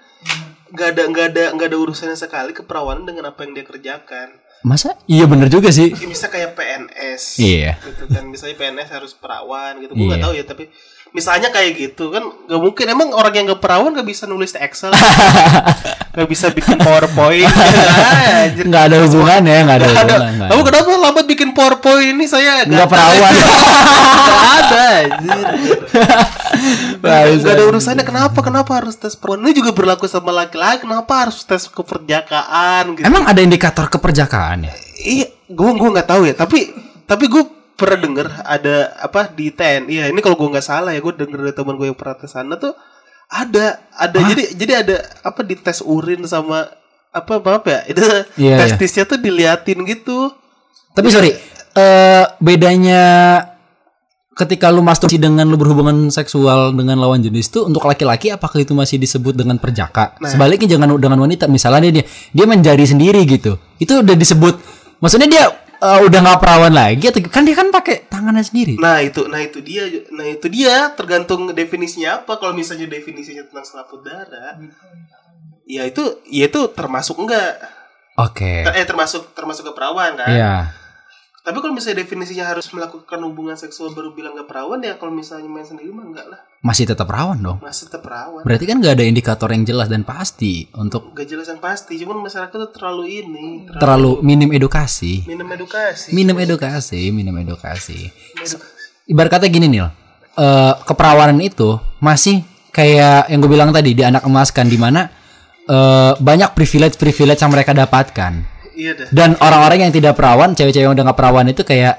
nggak 0.71 0.88
ada 0.90 1.02
nggak 1.06 1.26
ada 1.30 1.44
nggak 1.52 1.68
ada 1.68 1.78
urusannya 1.78 2.14
sekali 2.14 2.52
keperawanan 2.52 3.04
dengan 3.04 3.28
apa 3.28 3.44
yang 3.44 3.52
dia 3.52 3.64
kerjakan. 3.64 4.40
Masa? 4.64 4.97
Iya 5.04 5.28
bener 5.28 5.52
juga 5.52 5.68
sih. 5.68 5.92
Bisa 5.92 6.33
kayak 6.33 6.56
PNS 6.56 7.37
Iya. 7.37 7.76
gitu 7.85 8.09
kan 8.09 8.25
misalnya 8.25 8.56
PNS 8.56 8.90
harus 8.90 9.12
perawan 9.12 9.76
gitu 9.76 9.92
gue 9.92 10.06
nggak 10.06 10.21
Iya. 10.21 10.25
tahu 10.25 10.35
ya 10.35 10.44
tapi 10.44 10.64
misalnya 11.14 11.49
kayak 11.49 11.78
gitu 11.78 12.11
kan 12.11 12.26
nggak 12.26 12.59
mungkin 12.59 12.87
emang 12.90 13.14
orang 13.14 13.30
yang 13.33 13.47
nggak 13.47 13.62
perawan 13.62 13.94
nggak 13.94 14.02
bisa 14.04 14.26
nulis 14.26 14.50
Excel 14.52 14.90
nggak 16.14 16.26
bisa 16.26 16.50
bikin 16.50 16.75
PowerPoint 16.76 17.47
Ah, 17.47 18.42
anjir. 18.50 18.66
Nggak 18.66 18.83
ada 18.85 18.97
hubungannya, 19.02 19.56
nggak 19.62 19.76
ada 19.76 19.85
Nggak 19.85 19.94
ada. 19.97 20.02
hubungan. 20.12 20.33
nggak 20.35 20.49
Kamu 20.50 20.59
ada. 20.59 20.68
kenapa 20.68 20.88
lambat 21.00 21.25
bikin 21.25 21.50
PowerPoint 21.50 22.09
ini 22.09 22.25
saya 22.25 22.66
Nggak 22.66 22.87
perawan. 22.87 23.33
Nggak 24.25 24.38
ada 24.56 24.87
Nggak 27.35 27.52
ada 27.52 27.64
urusannya 27.64 28.04
kenapa 28.04 28.38
kenapa 28.40 28.71
harus 28.75 28.94
tes 28.94 29.14
perawan 29.14 29.42
ini 29.42 29.54
juga 29.54 29.71
berlaku 29.71 30.06
sama 30.06 30.30
laki-laki 30.30 30.83
kenapa 30.83 31.26
harus 31.26 31.42
tes 31.42 31.66
keperjakaan 31.66 32.97
gitu 32.97 33.04
Emang 33.04 33.23
ada 33.25 33.38
indikator 33.38 33.87
keperjakaan 33.88 34.66
ya? 34.66 34.75
Iya, 34.97 35.26
gue 35.47 35.71
gue 35.73 35.88
nggak 35.90 36.09
tahu 36.09 36.23
ya. 36.25 36.35
Tapi 36.35 36.73
tapi 37.04 37.25
gue 37.28 37.42
pernah 37.75 37.99
denger 38.07 38.26
ada 38.47 38.76
apa 39.02 39.31
di 39.31 39.50
TNI. 39.50 39.90
Iya, 39.90 40.04
ini 40.11 40.21
kalau 40.23 40.38
gue 40.38 40.49
nggak 40.54 40.66
salah 40.66 40.95
ya, 40.95 41.00
gue 41.02 41.14
denger 41.14 41.38
dari 41.50 41.54
teman 41.54 41.75
gue 41.75 41.87
yang 41.90 41.99
pernah 41.99 42.16
tes 42.19 42.31
sana 42.31 42.54
tuh 42.54 42.75
ada 43.31 43.83
ada 43.97 44.19
jadi 44.21 44.43
jadi 44.54 44.73
ada 44.85 44.97
apa 45.25 45.40
di 45.43 45.57
tes 45.59 45.81
urin 45.81 46.23
sama 46.28 46.69
apa 47.14 47.40
apa 47.40 47.69
ya 47.71 47.81
itu 47.88 48.00
Iya, 48.38 48.57
testisnya 48.62 49.04
tuh 49.07 49.19
diliatin 49.19 49.83
gitu. 49.87 50.31
Tapi 50.95 51.09
sorry, 51.11 51.35
eh 51.75 52.25
bedanya 52.38 53.02
ketika 54.35 54.66
lu 54.71 54.83
masturbasi 54.83 55.19
dengan 55.23 55.47
lu 55.47 55.54
berhubungan 55.54 56.11
seksual 56.11 56.75
dengan 56.75 56.99
lawan 56.99 57.23
jenis 57.23 57.54
tuh 57.54 57.71
untuk 57.71 57.87
laki-laki 57.87 58.35
apakah 58.35 58.62
itu 58.62 58.75
masih 58.75 58.99
disebut 58.99 59.35
dengan 59.35 59.59
perjaka? 59.62 60.19
Sebaliknya 60.23 60.75
jangan 60.75 60.99
dengan 60.99 61.23
wanita, 61.23 61.47
misalnya 61.47 61.90
dia 61.90 62.04
dia 62.35 62.47
menjadi 62.47 62.83
sendiri 62.83 63.23
gitu. 63.26 63.59
Itu 63.78 64.02
udah 64.02 64.14
disebut 64.19 64.54
maksudnya 64.99 65.31
dia 65.31 65.45
eh, 65.85 66.00
udah 66.09 66.19
nggak 66.25 66.41
perawan 66.41 66.73
lagi 66.73 67.05
atau 67.12 67.21
kan 67.29 67.45
dia 67.45 67.53
kan 67.53 67.69
pakai 67.69 68.09
tangannya 68.09 68.41
sendiri. 68.41 68.81
Nah 68.81 69.05
itu 69.05 69.29
nah 69.29 69.41
itu 69.45 69.61
dia 69.61 69.85
nah 70.17 70.25
itu 70.25 70.47
dia 70.49 70.88
tergantung 70.97 71.53
definisinya 71.53 72.25
apa. 72.25 72.41
Kalau 72.41 72.57
misalnya 72.57 72.88
definisinya 72.88 73.45
tentang 73.45 73.69
selaput 73.69 74.00
darah, 74.00 74.57
ya 75.69 75.85
itu 75.85 76.25
ya 76.33 76.49
itu 76.49 76.61
termasuk 76.73 77.21
enggak? 77.21 77.61
Oke. 78.17 78.64
Eh 78.64 78.87
termasuk 78.88 79.37
termasuk 79.37 79.69
keperawan 79.73 80.17
kan? 80.17 80.31
Iya. 80.31 80.55
Tapi 81.45 81.61
kalau 81.61 81.77
misalnya 81.77 82.01
definisinya 82.01 82.49
harus 82.49 82.73
melakukan 82.73 83.21
hubungan 83.21 83.53
seksual 83.53 83.93
baru 83.93 84.17
bilang 84.17 84.33
gak 84.33 84.49
perawan 84.49 84.81
ya 84.81 84.97
kalau 84.97 85.13
misalnya 85.13 85.45
main 85.45 85.69
sendiri 85.69 85.93
mah 85.93 86.09
enggak 86.09 86.25
lah 86.33 86.41
Masih 86.65 86.89
tetap 86.89 87.05
perawan 87.05 87.37
dong. 87.37 87.61
masih 87.61 87.93
tetap 87.93 88.01
perawan. 88.01 88.41
Berarti 88.41 88.65
kan 88.65 88.81
nggak 88.81 88.97
ada 88.97 89.05
indikator 89.05 89.53
yang 89.53 89.69
jelas 89.69 89.93
dan 89.93 90.01
pasti 90.09 90.73
untuk 90.73 91.13
Gak 91.13 91.29
jelas 91.29 91.53
yang 91.53 91.61
pasti, 91.61 92.01
cuman 92.01 92.25
masyarakat 92.25 92.49
tuh 92.49 92.73
terlalu 92.73 93.05
ini, 93.21 93.69
terlalu 93.69 93.77
terlalu 93.77 94.11
minim 94.25 94.51
edukasi. 94.57 95.29
minim 95.29 95.45
edukasi. 95.45 96.09
Minim 96.17 96.37
edukasi, 96.41 97.13
minim 97.13 97.37
edukasi. 97.37 98.09
Edu- 98.41 98.65
ibarat 99.05 99.37
kata 99.37 99.45
gini 99.53 99.69
nih, 99.69 99.93
keperawanan 100.89 101.37
itu 101.45 101.77
masih 102.01 102.41
kayak 102.73 103.29
yang 103.29 103.39
gue 103.39 103.51
bilang 103.53 103.69
tadi 103.69 103.93
di 103.93 104.01
anak 104.01 104.25
emas 104.25 104.49
kan 104.49 104.65
di 104.65 104.81
mana 104.81 105.07
eh, 105.69 106.13
banyak 106.17 106.57
privilege 106.57 106.97
privilege 106.97 107.45
yang 107.45 107.53
mereka 107.53 107.77
dapatkan 107.77 108.53
Iya 108.75 108.93
dah. 108.99 109.07
dan 109.14 109.38
orang-orang 109.38 109.87
yang 109.88 109.93
tidak 109.95 110.19
perawan, 110.19 110.52
cewek-cewek 110.52 110.85
yang 110.85 110.95
udah 110.95 111.04
gak 111.11 111.19
perawan 111.19 111.47
itu 111.47 111.62
kayak 111.62 111.95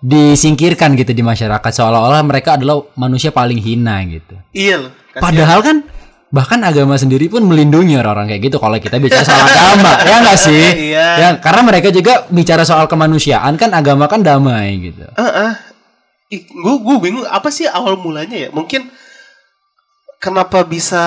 disingkirkan 0.00 0.96
gitu 0.96 1.12
di 1.12 1.24
masyarakat 1.24 1.70
seolah-olah 1.70 2.20
mereka 2.24 2.60
adalah 2.60 2.84
manusia 2.96 3.32
paling 3.32 3.56
hina 3.56 4.04
gitu. 4.04 4.36
Iya 4.52 4.88
loh. 4.88 4.92
Padahal 5.16 5.60
kan 5.64 5.76
bahkan 6.28 6.58
agama 6.66 6.98
sendiri 6.98 7.30
pun 7.30 7.46
melindungi 7.46 7.94
orang-orang 7.94 8.34
kayak 8.34 8.42
gitu 8.50 8.58
kalau 8.58 8.74
kita 8.76 8.98
bicara 8.98 9.22
soal 9.22 9.46
agama 9.46 9.92
ya 10.10 10.16
nggak 10.18 10.34
sih 10.34 10.64
Iya. 10.90 11.06
ya 11.14 11.28
karena 11.38 11.62
mereka 11.62 11.94
juga 11.94 12.26
bicara 12.26 12.66
soal 12.66 12.90
kemanusiaan 12.90 13.54
kan 13.54 13.70
agama 13.70 14.10
kan 14.10 14.18
damai 14.18 14.90
gitu 14.90 15.06
Heeh. 15.14 15.50
gue 16.34 16.74
gue 16.82 16.96
bingung 16.98 17.22
apa 17.30 17.54
sih 17.54 17.70
awal 17.70 17.94
mulanya 18.02 18.34
ya? 18.34 18.48
Mungkin 18.50 18.90
kenapa 20.18 20.66
bisa 20.66 21.04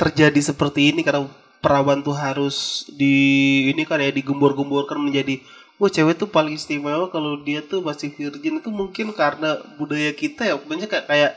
terjadi 0.00 0.40
seperti 0.40 0.94
ini 0.94 1.04
karena 1.04 1.28
perawan 1.62 2.02
tuh 2.02 2.12
harus 2.12 2.82
di 2.90 3.14
ini 3.70 3.86
kan 3.86 4.02
ya 4.02 4.10
digembor-gemborkan 4.10 4.98
menjadi 4.98 5.38
wah 5.78 5.86
cewek 5.86 6.18
tuh 6.18 6.26
paling 6.26 6.58
istimewa 6.58 7.06
kalau 7.08 7.38
dia 7.38 7.62
tuh 7.62 7.80
masih 7.80 8.10
virgin 8.10 8.58
itu 8.58 8.68
mungkin 8.68 9.14
karena 9.14 9.56
budaya 9.78 10.10
kita 10.10 10.42
ya 10.44 10.54
banyak 10.58 10.86
kayak 10.86 11.06
kayak 11.06 11.32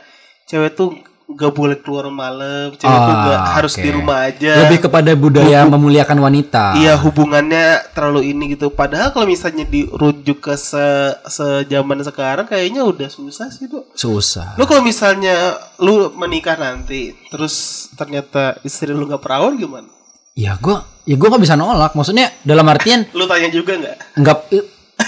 cewek 0.45 0.73
tuh 0.73 0.97
gak 1.25 1.57
boleh 1.57 1.73
keluar 1.81 2.05
malam 2.13 2.69
cewek 2.77 2.85
tuh 3.01 3.13
Ah, 3.17 3.25
gak 3.25 3.41
harus 3.57 3.73
oke. 3.73 3.81
di 3.81 3.89
rumah 3.89 4.29
aja 4.29 4.61
lebih 4.61 4.85
kepada 4.85 5.09
budaya 5.17 5.65
memuliakan 5.65 6.21
wanita 6.21 6.77
Iya 6.77 6.93
hubungannya 7.01 7.81
terlalu 7.97 8.29
ini 8.29 8.53
gitu. 8.53 8.69
Padahal 8.69 9.09
kalau 9.09 9.25
misalnya 9.25 9.65
dirujuk 9.65 10.37
ke 10.37 10.53
se 10.53 10.85
sejaman 11.25 12.05
sekarang 12.05 12.45
kayaknya 12.45 12.85
udah 12.85 13.09
susah 13.09 13.49
sih 13.49 13.65
tuh. 13.65 13.89
susah 13.97 14.53
Lu 14.61 14.69
kalau 14.69 14.85
misalnya 14.85 15.57
lu 15.81 16.13
menikah 16.13 16.61
nanti 16.61 17.17
terus 17.33 17.89
ternyata 17.97 18.61
istri 18.61 18.93
lu 18.93 19.09
nggak 19.09 19.25
perawan 19.25 19.57
gimana? 19.57 19.94
Ya 20.35 20.59
gue 20.59 20.75
ya 21.05 21.15
gue 21.15 21.27
nggak 21.27 21.39
bisa 21.41 21.55
nolak 21.55 21.95
maksudnya 21.95 22.27
dalam 22.41 22.67
artian 22.67 23.07
Lu 23.17 23.23
tanya 23.23 23.47
juga 23.47 23.71
nggak? 23.73 23.95
nggak 24.15 24.37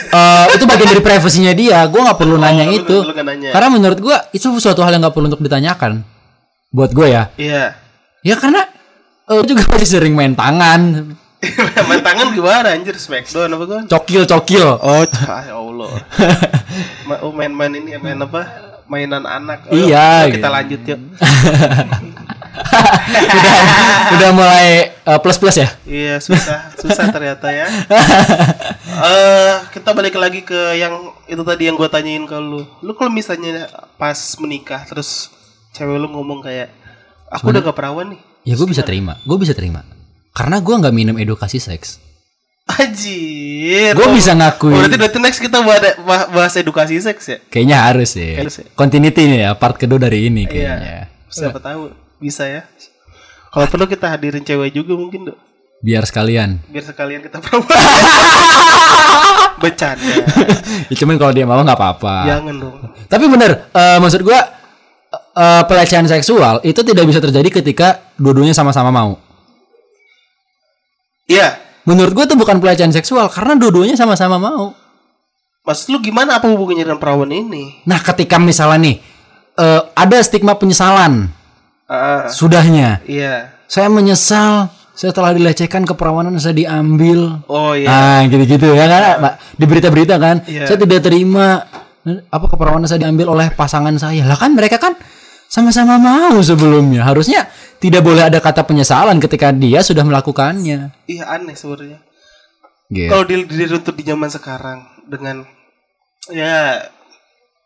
eh, 0.07 0.45
itu 0.55 0.63
bagian 0.63 0.89
dari 0.89 1.03
privasinya 1.03 1.51
dia 1.51 1.83
gue 1.83 1.99
nggak 1.99 2.15
perlu 2.15 2.35
nanya 2.35 2.63
lu- 2.65 2.75
itu 2.77 2.97
lu 2.97 3.11
nggak 3.11 3.27
nanya. 3.27 3.49
karena 3.51 3.67
menurut 3.69 3.99
gue 3.99 4.17
itu 4.31 4.47
suatu 4.57 4.79
hal 4.79 4.91
yang 4.91 5.03
nggak 5.03 5.11
perlu 5.11 5.27
untuk 5.27 5.43
ditanyakan 5.43 6.01
buat 6.69 6.91
gue 6.91 7.07
ya 7.09 7.23
Iya. 7.35 7.75
ya 8.23 8.35
karena 8.35 8.63
eh, 9.25 9.35
gua 9.35 9.45
juga 9.45 9.61
masih 9.73 9.89
sering 9.89 10.13
main 10.13 10.31
tangan 10.31 11.11
Main 11.85 12.01
tangan 12.01 12.33
gimana 12.33 12.73
anjir 12.73 12.97
smackdown 12.97 13.51
apa 13.51 13.65
kan? 13.67 13.81
cokil 13.85 14.25
cokil 14.25 14.67
Oh, 14.81 15.05
cah, 15.05 15.45
ya 15.45 15.53
Allah. 15.53 16.01
Ma- 17.05 17.21
oh, 17.21 17.29
main-main 17.29 17.69
ini 17.71 17.93
main 17.95 18.17
apa? 18.17 18.41
Mainan 18.89 19.21
anak. 19.21 19.69
Oh, 19.69 19.77
Iya, 19.77 20.25
yuk, 20.25 20.33
kita 20.33 20.41
gitu. 20.41 20.47
lanjut 20.49 20.81
yuk. 20.87 20.99
Udah 22.77 23.55
udah 24.13 24.29
mulai 24.31 24.69
plus 25.19 25.37
plus 25.37 25.57
ya 25.57 25.69
Iya 25.83 26.19
susah, 26.19 26.71
susah 26.75 27.05
ternyata 27.09 27.47
ya. 27.47 27.67
Eh 28.97 29.55
kita 29.71 29.93
balik 29.93 30.15
lagi 30.15 30.41
ke 30.41 30.55
yang 30.73 30.93
itu 31.23 31.41
tadi 31.41 31.65
yang 31.65 31.75
gue 31.75 31.85
tanyain 31.85 32.23
ke 32.23 32.33
lu. 32.35 32.65
Lu 32.81 32.91
kalau 32.91 33.09
misalnya 33.09 33.69
pas 33.93 34.17
menikah 34.37 34.81
terus 34.83 35.29
cewek 35.71 35.95
lu 35.95 36.09
ngomong 36.09 36.41
kayak 36.41 36.73
aku 37.29 37.51
udah 37.51 37.61
gak 37.61 37.75
perawan 37.75 38.07
nih. 38.09 38.21
ya 38.41 38.55
gue 38.55 38.65
bisa 38.65 38.81
terima 38.81 39.19
gue 39.21 39.35
bisa 39.35 39.51
terima 39.51 39.83
karena 40.31 40.57
gue 40.57 40.71
nggak 40.73 40.95
minum 40.95 41.15
edukasi 41.15 41.59
seks 41.59 41.99
Anjir. 42.65 43.91
gue 43.91 44.01
Oh, 44.01 44.11
bisa 44.11 44.31
oh, 44.31 44.39
ngakui 44.39 44.71
berarti 44.73 44.95
berarti 44.95 45.19
next 45.19 45.39
kita 45.39 45.59
bahas, 45.59 45.99
bahas 46.31 46.53
edukasi 46.55 46.95
seks 46.97 47.23
ya? 47.27 47.37
kayaknya 47.45 47.77
harus 47.83 48.11
ya 48.11 48.39
Harus 48.39 48.55
ya. 48.57 48.65
continuity 48.73 49.27
nih 49.27 49.39
ya 49.43 49.51
part 49.53 49.75
kedua 49.75 49.99
dari 49.99 50.27
ini 50.27 50.43
kayaknya 50.43 50.79
Iya. 50.79 51.01
Siapa 51.27 51.59
tahu 51.59 51.91
bisa 52.17 52.43
ya. 52.45 52.65
Kalau 53.53 53.65
perlu 53.69 53.85
kita 53.87 54.05
hadirin 54.11 54.43
cewek 54.43 54.75
juga 54.75 54.93
mungkin 54.93 55.31
dok. 55.33 55.39
biar 55.77 56.01
sekalian 56.09 56.57
Biar 56.73 56.81
sekalian 56.81 57.21
kita 57.21 57.37
perawan. 57.37 57.69
Bercanda. 59.61 60.13
ya 60.89 60.95
cuman 60.97 61.17
kalau 61.21 61.33
dia 61.33 61.45
mau 61.45 61.61
nggak 61.61 61.77
apa-apa 61.77 62.15
Jangan 62.25 62.55
dong. 62.57 62.75
Tapi 63.05 63.25
bener, 63.29 63.69
eh, 63.73 63.97
maksud 64.01 64.21
gua 64.25 64.41
eh, 65.13 65.63
pelecehan 65.69 66.05
seksual 66.09 66.61
itu 66.65 66.81
tidak 66.81 67.05
bisa 67.05 67.21
terjadi 67.21 67.61
ketika 67.61 68.13
dua-duanya 68.17 68.57
sama-sama 68.57 68.89
mau. 68.89 69.21
Iya. 71.29 71.61
Menurut 71.87 72.11
gua 72.17 72.25
tuh 72.25 72.35
bukan 72.35 72.57
pelecehan 72.57 72.91
seksual 72.91 73.29
karena 73.29 73.53
dua-duanya 73.55 73.93
sama-sama 73.93 74.41
mau. 74.41 74.73
Maksud 75.61 75.93
lu 75.93 75.99
gimana 76.01 76.41
apa 76.41 76.47
hubungannya 76.49 76.87
dengan 76.87 76.99
perawan 76.99 77.27
ini? 77.29 77.83
Nah, 77.85 77.99
ketika 78.01 78.41
misalnya 78.41 78.77
nih 78.81 78.95
eh, 79.61 79.81
ada 79.93 80.17
stigma 80.25 80.57
penyesalan 80.57 81.36
Ah, 81.87 82.27
sudahnya, 82.27 82.99
iya. 83.07 83.55
saya 83.71 83.87
menyesal 83.87 84.67
saya 84.97 85.13
telah 85.13 85.31
dilecehkan 85.31 85.85
keperawanan 85.85 86.35
saya 86.41 86.57
diambil. 86.57 87.45
Oh 87.47 87.77
iya. 87.77 87.87
Ah, 87.87 88.19
gitu-gitu 88.25 88.73
ya 88.73 88.89
kan, 88.89 89.01
Pak? 89.21 89.33
Di 89.55 89.65
berita-berita 89.69 90.17
kan, 90.17 90.41
Iya. 90.49 90.65
saya 90.65 90.77
tidak 90.81 91.05
terima 91.05 91.63
apa 92.33 92.45
keperawanan 92.49 92.89
saya 92.89 93.05
diambil 93.05 93.29
oleh 93.29 93.53
pasangan 93.53 93.93
saya. 93.99 94.25
Lah 94.25 94.33
kan 94.39 94.57
mereka 94.57 94.81
kan 94.81 94.97
sama-sama 95.47 96.01
mau 96.01 96.39
sebelumnya. 96.41 97.05
Harusnya 97.05 97.45
tidak 97.77 98.01
boleh 98.01 98.25
ada 98.25 98.41
kata 98.41 98.65
penyesalan 98.65 99.21
ketika 99.21 99.53
dia 99.53 99.85
sudah 99.85 100.01
melakukannya. 100.01 100.91
Iya 101.05 101.23
aneh 101.29 101.53
sebenarnya. 101.53 102.01
Gitu. 102.87 103.11
Kalau 103.11 103.23
di 103.27 103.35
diruntut 103.45 103.95
di 103.99 104.03
zaman 104.07 104.31
sekarang 104.31 104.79
dengan 105.05 105.43
ya 106.31 106.81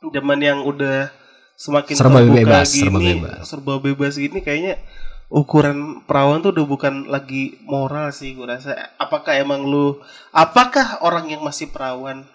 zaman 0.01 0.39
yang 0.41 0.65
udah 0.65 1.13
semakin 1.61 1.93
Serba 1.93 2.17
terbuka 2.19 2.37
bebas, 2.41 2.67
gini, 2.67 2.81
serba 2.81 2.99
bebas. 2.99 3.37
serba 3.45 3.73
bebas 3.77 4.13
gini 4.17 4.39
kayaknya 4.41 4.81
ukuran 5.29 5.77
perawan 6.03 6.41
tuh 6.41 6.49
udah 6.51 6.65
bukan 6.65 6.93
lagi 7.07 7.61
moral 7.63 8.09
sih 8.09 8.33
gue 8.33 8.43
rasa. 8.43 8.73
Apakah 8.97 9.37
emang 9.37 9.61
lu 9.63 10.01
apakah 10.33 11.05
orang 11.05 11.29
yang 11.29 11.45
masih 11.45 11.69
perawan 11.69 12.25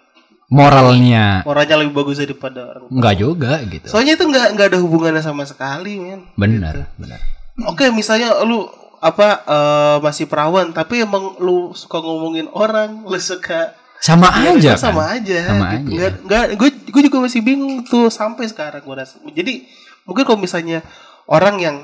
Moralnya 0.47 1.42
moralnya 1.42 1.75
lebih 1.83 1.90
bagus 1.90 2.23
daripada 2.23 2.71
orang 2.71 2.87
enggak 2.87 3.14
juga 3.18 3.59
gitu. 3.66 3.87
Soalnya 3.90 4.14
itu 4.14 4.30
nggak 4.30 4.47
nggak 4.54 4.66
ada 4.71 4.78
hubungannya 4.78 5.18
sama 5.18 5.42
sekali, 5.42 5.99
men. 5.99 6.23
Benar, 6.38 6.87
benar. 6.95 7.18
Oke, 7.66 7.90
misalnya 7.90 8.30
lu 8.47 8.62
apa 9.02 9.42
eh, 9.42 9.97
masih 10.00 10.30
perawan 10.30 10.71
tapi 10.71 11.02
emang 11.02 11.35
lu 11.42 11.75
suka 11.75 11.99
ngomongin 11.99 12.47
orang, 12.54 13.02
lu 13.02 13.18
suka 13.18 13.75
Sama 13.99 14.28
Ya, 14.28 14.54
aja 14.54 14.73
itu 14.76 14.85
sama 14.87 15.02
kan? 15.02 15.18
aja. 15.18 15.38
Sama 15.50 15.64
gitu. 15.66 15.75
aja. 15.75 15.90
Nggak, 15.90 16.12
nggak, 16.23 16.45
gue 16.62 16.71
gue 16.96 17.02
juga 17.04 17.20
masih 17.20 17.44
bingung 17.44 17.84
tuh 17.84 18.08
sampai 18.08 18.48
sekarang 18.48 18.80
gue 18.80 18.96
rasa 18.96 19.20
jadi 19.28 19.68
mungkin 20.02 20.24
kalau 20.24 20.40
misalnya 20.40 20.80
orang 21.28 21.60
yang 21.60 21.76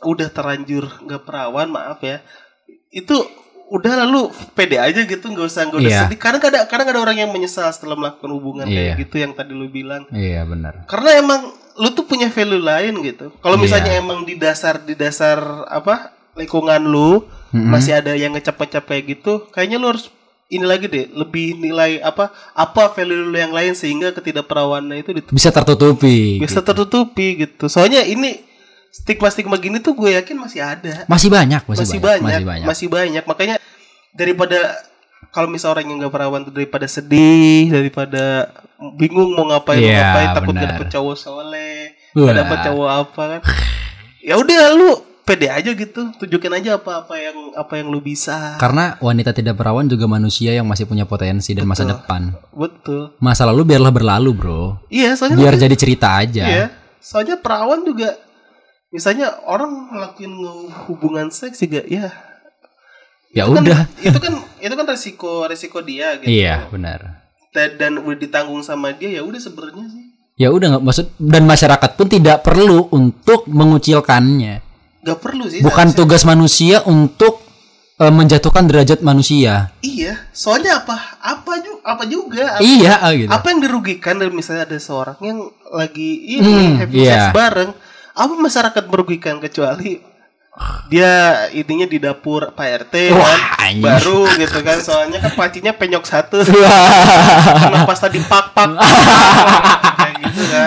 udah 0.00 0.28
terlanjur 0.28 0.88
nggak 1.04 1.22
perawan 1.22 1.68
maaf 1.68 2.00
ya 2.00 2.24
itu 2.88 3.12
udah 3.68 4.04
lalu 4.04 4.28
pede 4.52 4.76
aja 4.76 5.00
gitu 5.00 5.24
nggak 5.26 5.46
usah 5.46 5.64
nggak 5.64 5.80
usah 5.80 5.88
Iya. 5.88 6.00
sedih 6.04 6.18
kadang 6.18 6.42
ada 6.42 6.64
kadang 6.64 6.88
ada 6.88 7.00
orang 7.00 7.16
yang 7.18 7.30
menyesal 7.30 7.68
setelah 7.68 7.94
melakukan 7.94 8.28
hubungan 8.30 8.64
Iya. 8.64 8.92
kayak 8.92 8.92
gitu 9.00 9.14
yang 9.18 9.32
tadi 9.32 9.52
lu 9.52 9.68
bilang 9.68 10.04
Iya 10.08 10.44
benar. 10.44 10.84
karena 10.84 11.10
emang 11.16 11.40
lu 11.72 11.88
tuh 11.90 12.04
punya 12.04 12.28
value 12.28 12.60
lain 12.60 13.00
gitu 13.00 13.32
kalau 13.38 13.56
Iya. 13.56 13.62
misalnya 13.64 13.92
emang 13.96 14.24
di 14.24 14.36
dasar 14.36 14.76
di 14.76 14.92
dasar 14.92 15.38
apa 15.68 16.12
lingkungan 16.32 16.80
lu 16.82 17.24
Mm-mm. 17.52 17.68
masih 17.68 17.92
ada 17.94 18.12
yang 18.12 18.32
ngecap-ngecap 18.32 18.84
kayak 18.84 19.04
gitu 19.10 19.48
kayaknya 19.48 19.76
lu 19.76 19.88
harus 19.88 20.08
ini 20.52 20.62
lagi 20.62 20.84
deh 20.84 21.08
lebih 21.10 21.56
nilai 21.56 21.96
apa 21.98 22.28
apa 22.52 22.92
value 22.92 23.24
lu 23.24 23.34
yang 23.34 23.50
lain 23.50 23.72
sehingga 23.72 24.12
ketidakperawanan 24.12 24.94
itu 24.94 25.10
dit- 25.12 25.28
Bisa 25.28 25.48
tertutupi. 25.48 26.36
bisa 26.38 26.60
tertutupi 26.60 27.26
gitu 27.40 27.66
soalnya 27.66 28.02
ini 28.02 28.36
stigma 28.90 29.26
stigma 29.26 29.56
gini 29.56 29.78
tuh 29.78 29.92
gue 29.92 30.12
yakin 30.12 30.36
masih 30.36 30.60
ada 30.60 31.04
Masih 31.06 31.28
banyak, 31.28 31.64
masih, 31.64 31.80
masih, 31.82 31.98
banyak, 31.98 32.20
banyak, 32.20 32.36
masih 32.36 32.44
banyak. 32.44 32.66
masih 32.66 32.88
banyak 32.88 33.24
makanya 33.24 33.56
daripada 34.12 34.58
kalau 35.30 35.48
misal 35.48 35.72
orang 35.72 35.86
yang 35.86 35.96
nggak 35.98 36.12
perawan 36.12 36.42
tuh 36.42 36.52
daripada 36.52 36.84
sedih 36.84 37.72
daripada 37.72 38.52
bingung 38.92 39.32
mau 39.32 39.48
ngapain 39.48 39.78
mau 39.78 39.88
Iya, 39.88 39.96
ngapain 40.02 40.28
takut 40.30 40.44
gak 40.44 40.56
benar. 40.58 40.70
dapet 40.70 40.86
cowok 40.90 41.16
soleh 41.16 41.76
Wah. 42.12 42.22
gak 42.22 42.36
dapet 42.36 42.58
cowok 42.62 42.88
apa 42.92 43.22
kan 43.24 43.40
ya 44.20 44.34
udah 44.36 44.62
lu 44.74 44.92
pede 45.22 45.46
aja 45.46 45.70
gitu 45.70 46.10
tunjukin 46.12 46.50
aja 46.52 46.76
apa 46.76 47.00
apa 47.00 47.14
yang 47.14 47.36
apa 47.52 47.72
yang 47.74 47.86
lu 47.86 47.98
bisa 47.98 48.56
Karena 48.56 48.98
wanita 48.98 49.30
tidak 49.30 49.54
perawan 49.54 49.86
juga 49.86 50.06
manusia 50.06 50.50
yang 50.50 50.64
masih 50.64 50.82
punya 50.82 51.04
potensi 51.04 51.52
dan 51.52 51.62
masa 51.62 51.84
depan. 51.84 52.34
betul 52.50 53.14
Masa 53.16 53.44
lalu 53.44 53.62
biarlah 53.68 53.90
berlalu, 53.90 54.30
bro. 54.32 54.62
iya 54.88 55.12
soalnya 55.12 55.38
Biar 55.38 55.54
jadi 55.54 55.74
cerita 55.74 56.18
aja. 56.18 56.44
iya 56.44 56.64
soalnya 56.98 57.34
perawan 57.36 57.82
juga 57.82 58.18
misalnya 58.88 59.30
orang 59.42 59.90
ngelakuin 59.90 60.32
hubungan 60.86 61.26
seks 61.28 61.60
juga 61.60 61.82
ya 61.84 62.10
Ya 63.32 63.42
itu 63.42 63.54
kan- 63.54 63.64
udah. 63.64 63.80
itu 64.06 64.18
kan 64.18 64.32
itu 64.58 64.74
kan 64.74 64.86
resiko 64.86 65.32
resiko 65.44 65.78
dia 65.80 66.14
gitu 66.16 66.28
Iya, 66.28 66.68
benar. 66.68 67.24
dan, 67.50 67.68
dan 67.76 67.92
udah 67.96 68.18
ditanggung 68.18 68.60
sama 68.60 68.90
dia 68.90 69.08
ya 69.10 69.22
udah 69.22 69.38
sebenarnya 69.38 69.86
sih 69.86 70.04
Ya 70.34 70.48
udah 70.48 70.66
nggak 70.68 70.82
maksud 70.82 71.06
dan 71.16 71.44
masyarakat 71.44 71.90
pun 71.92 72.08
tidak 72.08 72.40
perlu 72.40 72.88
untuk 72.88 73.44
mengucilkannya. 73.46 74.64
Nggak 75.02 75.18
perlu 75.18 75.44
sih 75.46 75.60
Bukan 75.60 75.92
tugas 75.92 76.22
manusia 76.22 76.80
untuk 76.84 77.42
eh, 77.96 78.08
menjatuhkan 78.08 78.64
derajat 78.64 78.98
manusia. 79.00 79.74
iya 79.80 80.14
soalnya 80.30 80.78
apa? 80.78 80.96
Apa 81.18 81.58
juga 81.58 81.80
apa 81.84 82.04
juga? 82.04 82.44
Apa, 82.56 82.62
Iya, 82.62 82.94
gitu. 83.12 83.28
apa 83.28 83.46
yang 83.48 83.60
dirugikan 83.60 84.14
dari 84.16 84.30
misalnya 84.30 84.64
ada 84.64 84.78
seorang 84.78 85.18
yang 85.20 85.38
lagi 85.68 86.10
Hmm, 86.38 86.38
ini 86.40 86.52
happy 86.76 86.96
iya. 86.96 87.28
sex 87.28 87.34
bareng? 87.34 87.70
Apa 88.12 88.32
masyarakat 88.32 88.84
merugikan 88.86 89.36
kecuali 89.38 89.98
dia 90.86 91.12
intinya 91.50 91.88
di 91.88 91.96
dapur 91.96 92.52
Pak 92.52 92.68
RT 92.84 92.94
Wah, 93.10 93.56
kan 93.56 93.72
baru 93.80 94.28
gitu 94.36 94.60
kan 94.60 94.78
soalnya 94.78 95.16
kan 95.18 95.32
pancinya 95.32 95.72
penyok 95.72 96.04
satu. 96.04 96.44
Pas 97.88 97.96
tadi 97.96 98.20
pak 98.20 98.52
pak 98.52 98.68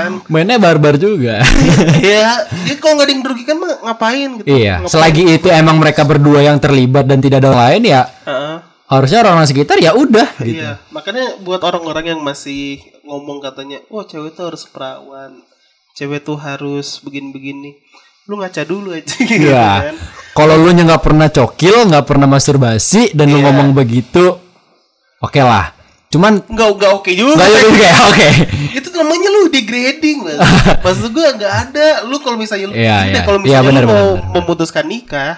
kan 0.06 0.14
Mainnya 0.28 0.58
barbar 0.58 0.96
juga. 0.96 1.42
ya 2.02 2.46
ya 2.68 2.74
kalau 2.78 2.96
nggak 2.96 3.06
ada 3.06 3.12
yang 3.12 3.24
dirugikan 3.24 3.56
mah 3.58 3.74
ngapain 3.84 4.30
gitu 4.38 4.48
iya, 4.48 4.74
Ngapain? 4.78 4.92
selagi 4.92 5.24
itu 5.32 5.48
emang 5.50 5.76
mereka 5.76 6.02
berdua 6.02 6.40
yang 6.40 6.58
terlibat 6.58 7.04
dan 7.04 7.18
tidak 7.18 7.40
ada 7.40 7.50
orang 7.50 7.64
lain 7.68 7.82
ya 7.88 8.02
Heeh. 8.24 8.56
harusnya 8.86 9.20
orang-orang 9.20 9.48
sekitar 9.48 9.78
ya 9.78 9.92
udah 9.92 10.28
gitu. 10.40 10.62
Iya, 10.62 10.78
makanya 10.90 11.42
buat 11.42 11.60
orang-orang 11.60 12.06
yang 12.08 12.22
masih 12.22 12.78
ngomong 13.02 13.38
katanya, 13.40 13.82
wah 13.88 14.02
cewek 14.02 14.32
tuh 14.32 14.46
harus 14.48 14.66
perawan, 14.66 15.42
cewek 15.94 16.22
tuh 16.22 16.38
harus 16.38 16.98
begini-begini, 17.00 17.82
lu 18.26 18.38
ngaca 18.38 18.62
dulu 18.62 18.94
aja 18.94 19.10
gitu 19.22 19.50
Iya. 19.50 19.90
kan. 19.90 19.96
Kalau 20.32 20.56
lu 20.56 20.70
nya 20.70 20.84
nggak 20.84 21.02
pernah 21.02 21.28
cokil, 21.28 21.88
nggak 21.88 22.06
pernah 22.06 22.26
masturbasi 22.26 23.14
dan 23.14 23.26
lu 23.28 23.38
Iya. 23.38 23.46
ngomong 23.48 23.74
begitu, 23.74 24.38
oke 25.20 25.40
lah. 25.40 25.74
Cuman 26.06 26.46
Nggak 26.46 26.70
nggak 26.76 26.92
oke 26.94 27.12
juga. 27.12 27.36
nggak 27.36 27.50
ya 27.50 27.62
oke, 27.66 27.88
oke. 28.08 28.28
Itu 28.30 28.65
namanya 28.96 29.28
lu 29.30 29.48
degrading, 29.48 30.18
mas. 30.22 30.40
Maksud 30.86 31.10
gue 31.10 31.26
nggak 31.36 31.54
ada. 31.70 31.88
Lu 32.04 32.18
kalau 32.18 32.36
misalnya 32.36 32.66
lu, 32.66 32.74
Iya, 32.74 32.98
gini 33.04 33.14
iya. 33.14 33.22
kalau 33.22 33.38
Iya, 33.38 33.44
misalnya 33.62 33.68
benar, 33.68 33.82
lu 33.82 33.88
mau 33.88 33.96
benar, 33.96 34.16
benar. 34.18 34.34
memutuskan 34.36 34.86
nikah, 34.86 35.34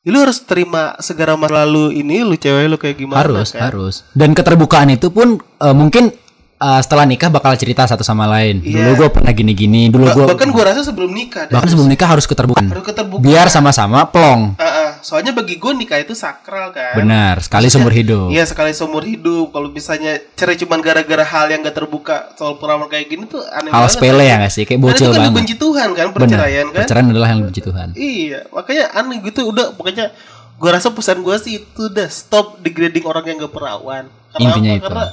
ya 0.00 0.10
lu 0.10 0.18
harus 0.20 0.38
terima 0.40 0.82
segala 0.98 1.34
masa 1.34 1.54
lalu 1.58 1.96
ini, 1.96 2.20
lu 2.20 2.34
cewek 2.34 2.64
lu 2.66 2.76
kayak 2.76 2.96
gimana? 2.96 3.20
harus, 3.20 3.50
kan? 3.50 3.60
harus. 3.66 3.94
Dan 4.10 4.32
keterbukaan 4.32 4.88
itu 4.90 5.08
pun 5.08 5.36
eh, 5.40 5.72
mungkin 5.72 6.12
eh, 6.54 6.80
setelah 6.80 7.04
nikah 7.04 7.28
bakal 7.28 7.52
cerita 7.54 7.84
satu 7.84 8.00
sama 8.00 8.24
lain. 8.26 8.60
Iya. 8.60 8.80
Dulu 8.80 8.90
gue 8.96 9.08
pernah 9.10 9.30
gini-gini, 9.30 9.88
dulu 9.88 10.04
Ba- 10.04 10.14
gue 10.14 10.24
bahkan 10.30 10.48
gue 10.48 10.64
rasa 10.64 10.80
sebelum 10.82 11.10
nikah, 11.10 11.44
bahkan 11.46 11.68
sebelum 11.68 11.86
nikah 11.86 12.08
harus 12.08 12.24
keterbukaan. 12.24 12.68
harus 12.70 12.84
keterbukaan. 12.84 13.20
Biar 13.22 13.46
sama-sama 13.48 14.06
plong. 14.06 14.56
Ah. 14.56 14.63
Soalnya 15.04 15.36
bagi 15.36 15.60
gue 15.60 15.72
nikah 15.76 16.00
itu 16.00 16.16
sakral 16.16 16.72
kan. 16.72 16.96
Benar, 16.96 17.44
sekali 17.44 17.68
seumur 17.68 17.92
hidup. 17.92 18.32
Iya 18.32 18.48
sekali 18.48 18.72
seumur 18.72 19.04
hidup. 19.04 19.52
Kalau 19.52 19.68
misalnya 19.68 20.16
cerai 20.32 20.56
cuman 20.56 20.80
gara-gara 20.80 21.20
hal 21.20 21.52
yang 21.52 21.60
gak 21.60 21.76
terbuka 21.76 22.32
soal 22.34 22.56
perawan 22.56 22.88
kayak 22.88 23.12
gini 23.12 23.28
tuh 23.28 23.44
aneh 23.52 23.68
Hal 23.68 23.84
banget. 23.84 23.92
sepele 23.92 24.24
ya 24.24 24.34
nggak 24.40 24.52
sih? 24.56 24.64
Kayak 24.64 24.80
bocil 24.80 25.12
itu 25.12 25.20
kan 25.20 25.28
banget. 25.28 25.58
Tuhan 25.60 25.88
kan 25.92 26.06
Benar. 26.08 26.16
perceraian 26.16 26.66
kan. 26.72 26.80
Perceraian 26.88 27.08
adalah 27.12 27.28
yang 27.28 27.40
dibenci 27.44 27.60
Tuhan. 27.60 27.88
Iya, 27.92 28.40
makanya 28.48 28.84
aneh 28.96 29.18
gitu 29.20 29.40
udah 29.44 29.66
pokoknya 29.76 30.06
gue 30.54 30.70
rasa 30.72 30.88
pesan 30.90 31.20
gue 31.20 31.36
sih 31.36 31.52
itu 31.60 31.82
udah 31.92 32.08
stop 32.08 32.64
degrading 32.64 33.04
orang 33.04 33.24
yang 33.28 33.36
gak 33.44 33.52
perawan. 33.52 34.08
Karena 34.32 34.42
Intinya 34.48 34.70
apa? 34.72 34.78
itu. 34.80 34.84
Karena 34.88 35.04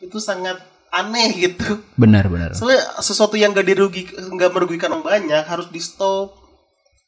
itu 0.00 0.18
sangat 0.18 0.56
aneh 0.88 1.30
gitu. 1.36 1.82
Benar, 1.98 2.30
benar. 2.30 2.50
Soalnya 2.54 2.80
sesuatu 3.02 3.34
yang 3.34 3.52
gak 3.52 3.66
dirugi 3.66 4.06
nggak 4.08 4.50
merugikan 4.54 4.94
orang 4.94 5.04
banyak 5.04 5.44
harus 5.44 5.68
di 5.68 5.82
stop. 5.82 6.43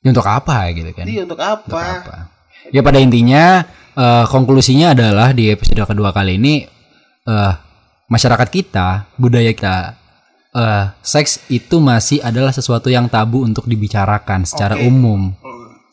Ya, 0.06 0.14
untuk 0.14 0.30
apa 0.30 0.70
gitu 0.70 0.90
kan? 0.94 1.02
Iya 1.02 1.26
untuk 1.26 1.42
apa? 1.42 1.66
Untuk 1.66 1.82
apa? 1.82 2.30
Ya 2.70 2.80
pada 2.86 3.02
intinya 3.02 3.66
eh, 3.98 4.24
konklusinya 4.30 4.94
adalah 4.94 5.34
di 5.34 5.50
episode 5.50 5.82
kedua 5.82 6.14
kali 6.14 6.38
ini 6.38 6.62
eh, 7.26 7.52
masyarakat 8.06 8.46
kita, 8.46 9.10
budaya 9.18 9.50
kita 9.50 9.98
eh, 10.54 10.84
seks 11.02 11.50
itu 11.50 11.82
masih 11.82 12.22
adalah 12.22 12.54
sesuatu 12.54 12.86
yang 12.86 13.10
tabu 13.10 13.42
untuk 13.42 13.66
dibicarakan 13.66 14.46
secara 14.46 14.78
Oke. 14.78 14.86
umum. 14.86 15.34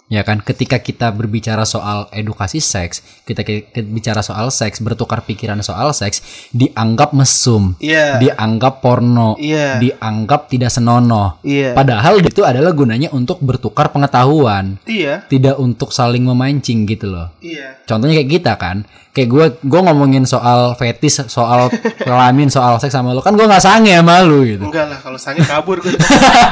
Ya 0.06 0.22
kan, 0.22 0.40
ketika 0.40 0.78
kita 0.78 1.10
berbicara 1.10 1.64
soal 1.64 2.06
edukasi 2.12 2.60
seks, 2.60 3.24
kita 3.24 3.42
ki- 3.42 3.72
kita 3.72 3.88
bicara 3.88 4.20
soal 4.20 4.52
seks, 4.52 4.78
bertukar 4.78 5.24
pikiran 5.24 5.58
soal 5.60 5.90
seks, 5.90 6.22
dianggap 6.52 7.16
mesum, 7.16 7.74
Iya. 7.80 8.20
dianggap 8.20 8.78
porno, 8.78 9.34
Iya. 9.36 9.80
dianggap 9.80 10.52
tidak 10.52 10.70
senonoh. 10.70 11.40
Iya. 11.42 11.72
Padahal 11.74 12.20
itu 12.20 12.44
adalah 12.44 12.72
gunanya 12.72 13.10
untuk 13.10 13.40
bertukar 13.40 13.90
pengetahuan, 13.90 14.78
Iya. 14.84 15.26
tidak 15.26 15.58
untuk 15.58 15.90
saling 15.90 16.22
memancing 16.22 16.84
gitu 16.86 17.10
loh. 17.10 17.32
Iya. 17.40 17.82
Contohnya 17.84 18.20
kayak 18.20 18.32
kita 18.32 18.54
kan, 18.60 18.86
kayak 19.14 19.30
gue 19.30 19.46
gue 19.62 19.82
ngomongin 19.86 20.26
soal 20.26 20.74
fetis, 20.74 21.22
soal 21.30 21.70
kelamin, 22.02 22.50
soal 22.50 22.82
seks 22.82 22.98
sama 22.98 23.14
lu 23.14 23.22
kan 23.22 23.38
gue 23.38 23.46
nggak 23.46 23.62
sange 23.62 23.94
sama 23.94 24.26
lu 24.26 24.42
gitu. 24.42 24.66
Enggak 24.66 24.90
lah, 24.90 25.00
kalau 25.00 25.22
sange 25.22 25.46
kabur 25.46 25.78
gue. 25.78 25.94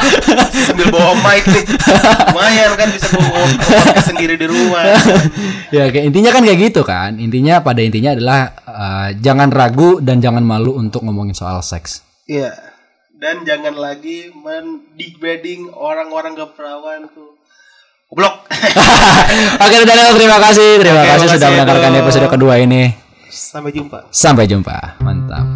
Sambil 0.70 0.94
bawa 0.94 1.18
mic 1.26 1.44
nih. 1.50 1.66
Lumayan 2.30 2.72
kan 2.78 2.88
bisa 2.94 3.10
bawa 3.18 3.50
podcast 3.66 4.08
sendiri 4.14 4.38
di 4.38 4.46
rumah. 4.46 4.94
ya 5.76 5.90
kayak 5.90 6.06
intinya 6.14 6.30
kan 6.30 6.46
kayak 6.46 6.60
gitu 6.70 6.82
kan. 6.86 7.18
Intinya 7.18 7.66
pada 7.66 7.82
intinya 7.82 8.14
adalah 8.14 8.42
eh, 8.70 9.10
jangan 9.18 9.50
ragu 9.50 9.98
dan 9.98 10.22
jangan 10.22 10.46
malu 10.46 10.78
untuk 10.78 11.02
ngomongin 11.02 11.34
soal 11.34 11.66
seks. 11.66 12.06
Iya. 12.30 12.54
Dan 13.22 13.46
jangan 13.46 13.78
lagi 13.78 14.34
mendegrading 14.34 15.70
orang-orang 15.74 16.34
gak 16.38 16.58
perawan 16.58 17.06
tuh. 17.14 17.31
Goblok. 18.12 18.44
Oke, 19.64 19.76
Daniel 19.88 20.12
terima 20.20 20.36
kasih, 20.44 20.84
terima 20.84 21.00
Oke, 21.00 21.10
kasih 21.16 21.28
sudah 21.32 21.48
mendengarkan 21.48 21.92
episode 21.96 22.28
kedua 22.28 22.60
ini. 22.60 22.92
Sampai 23.32 23.72
jumpa. 23.72 24.12
Sampai 24.12 24.52
jumpa, 24.52 25.00
mantap. 25.00 25.48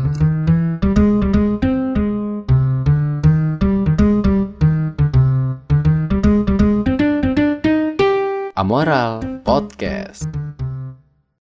Amoral 8.55 9.19
Podcast. 9.43 10.44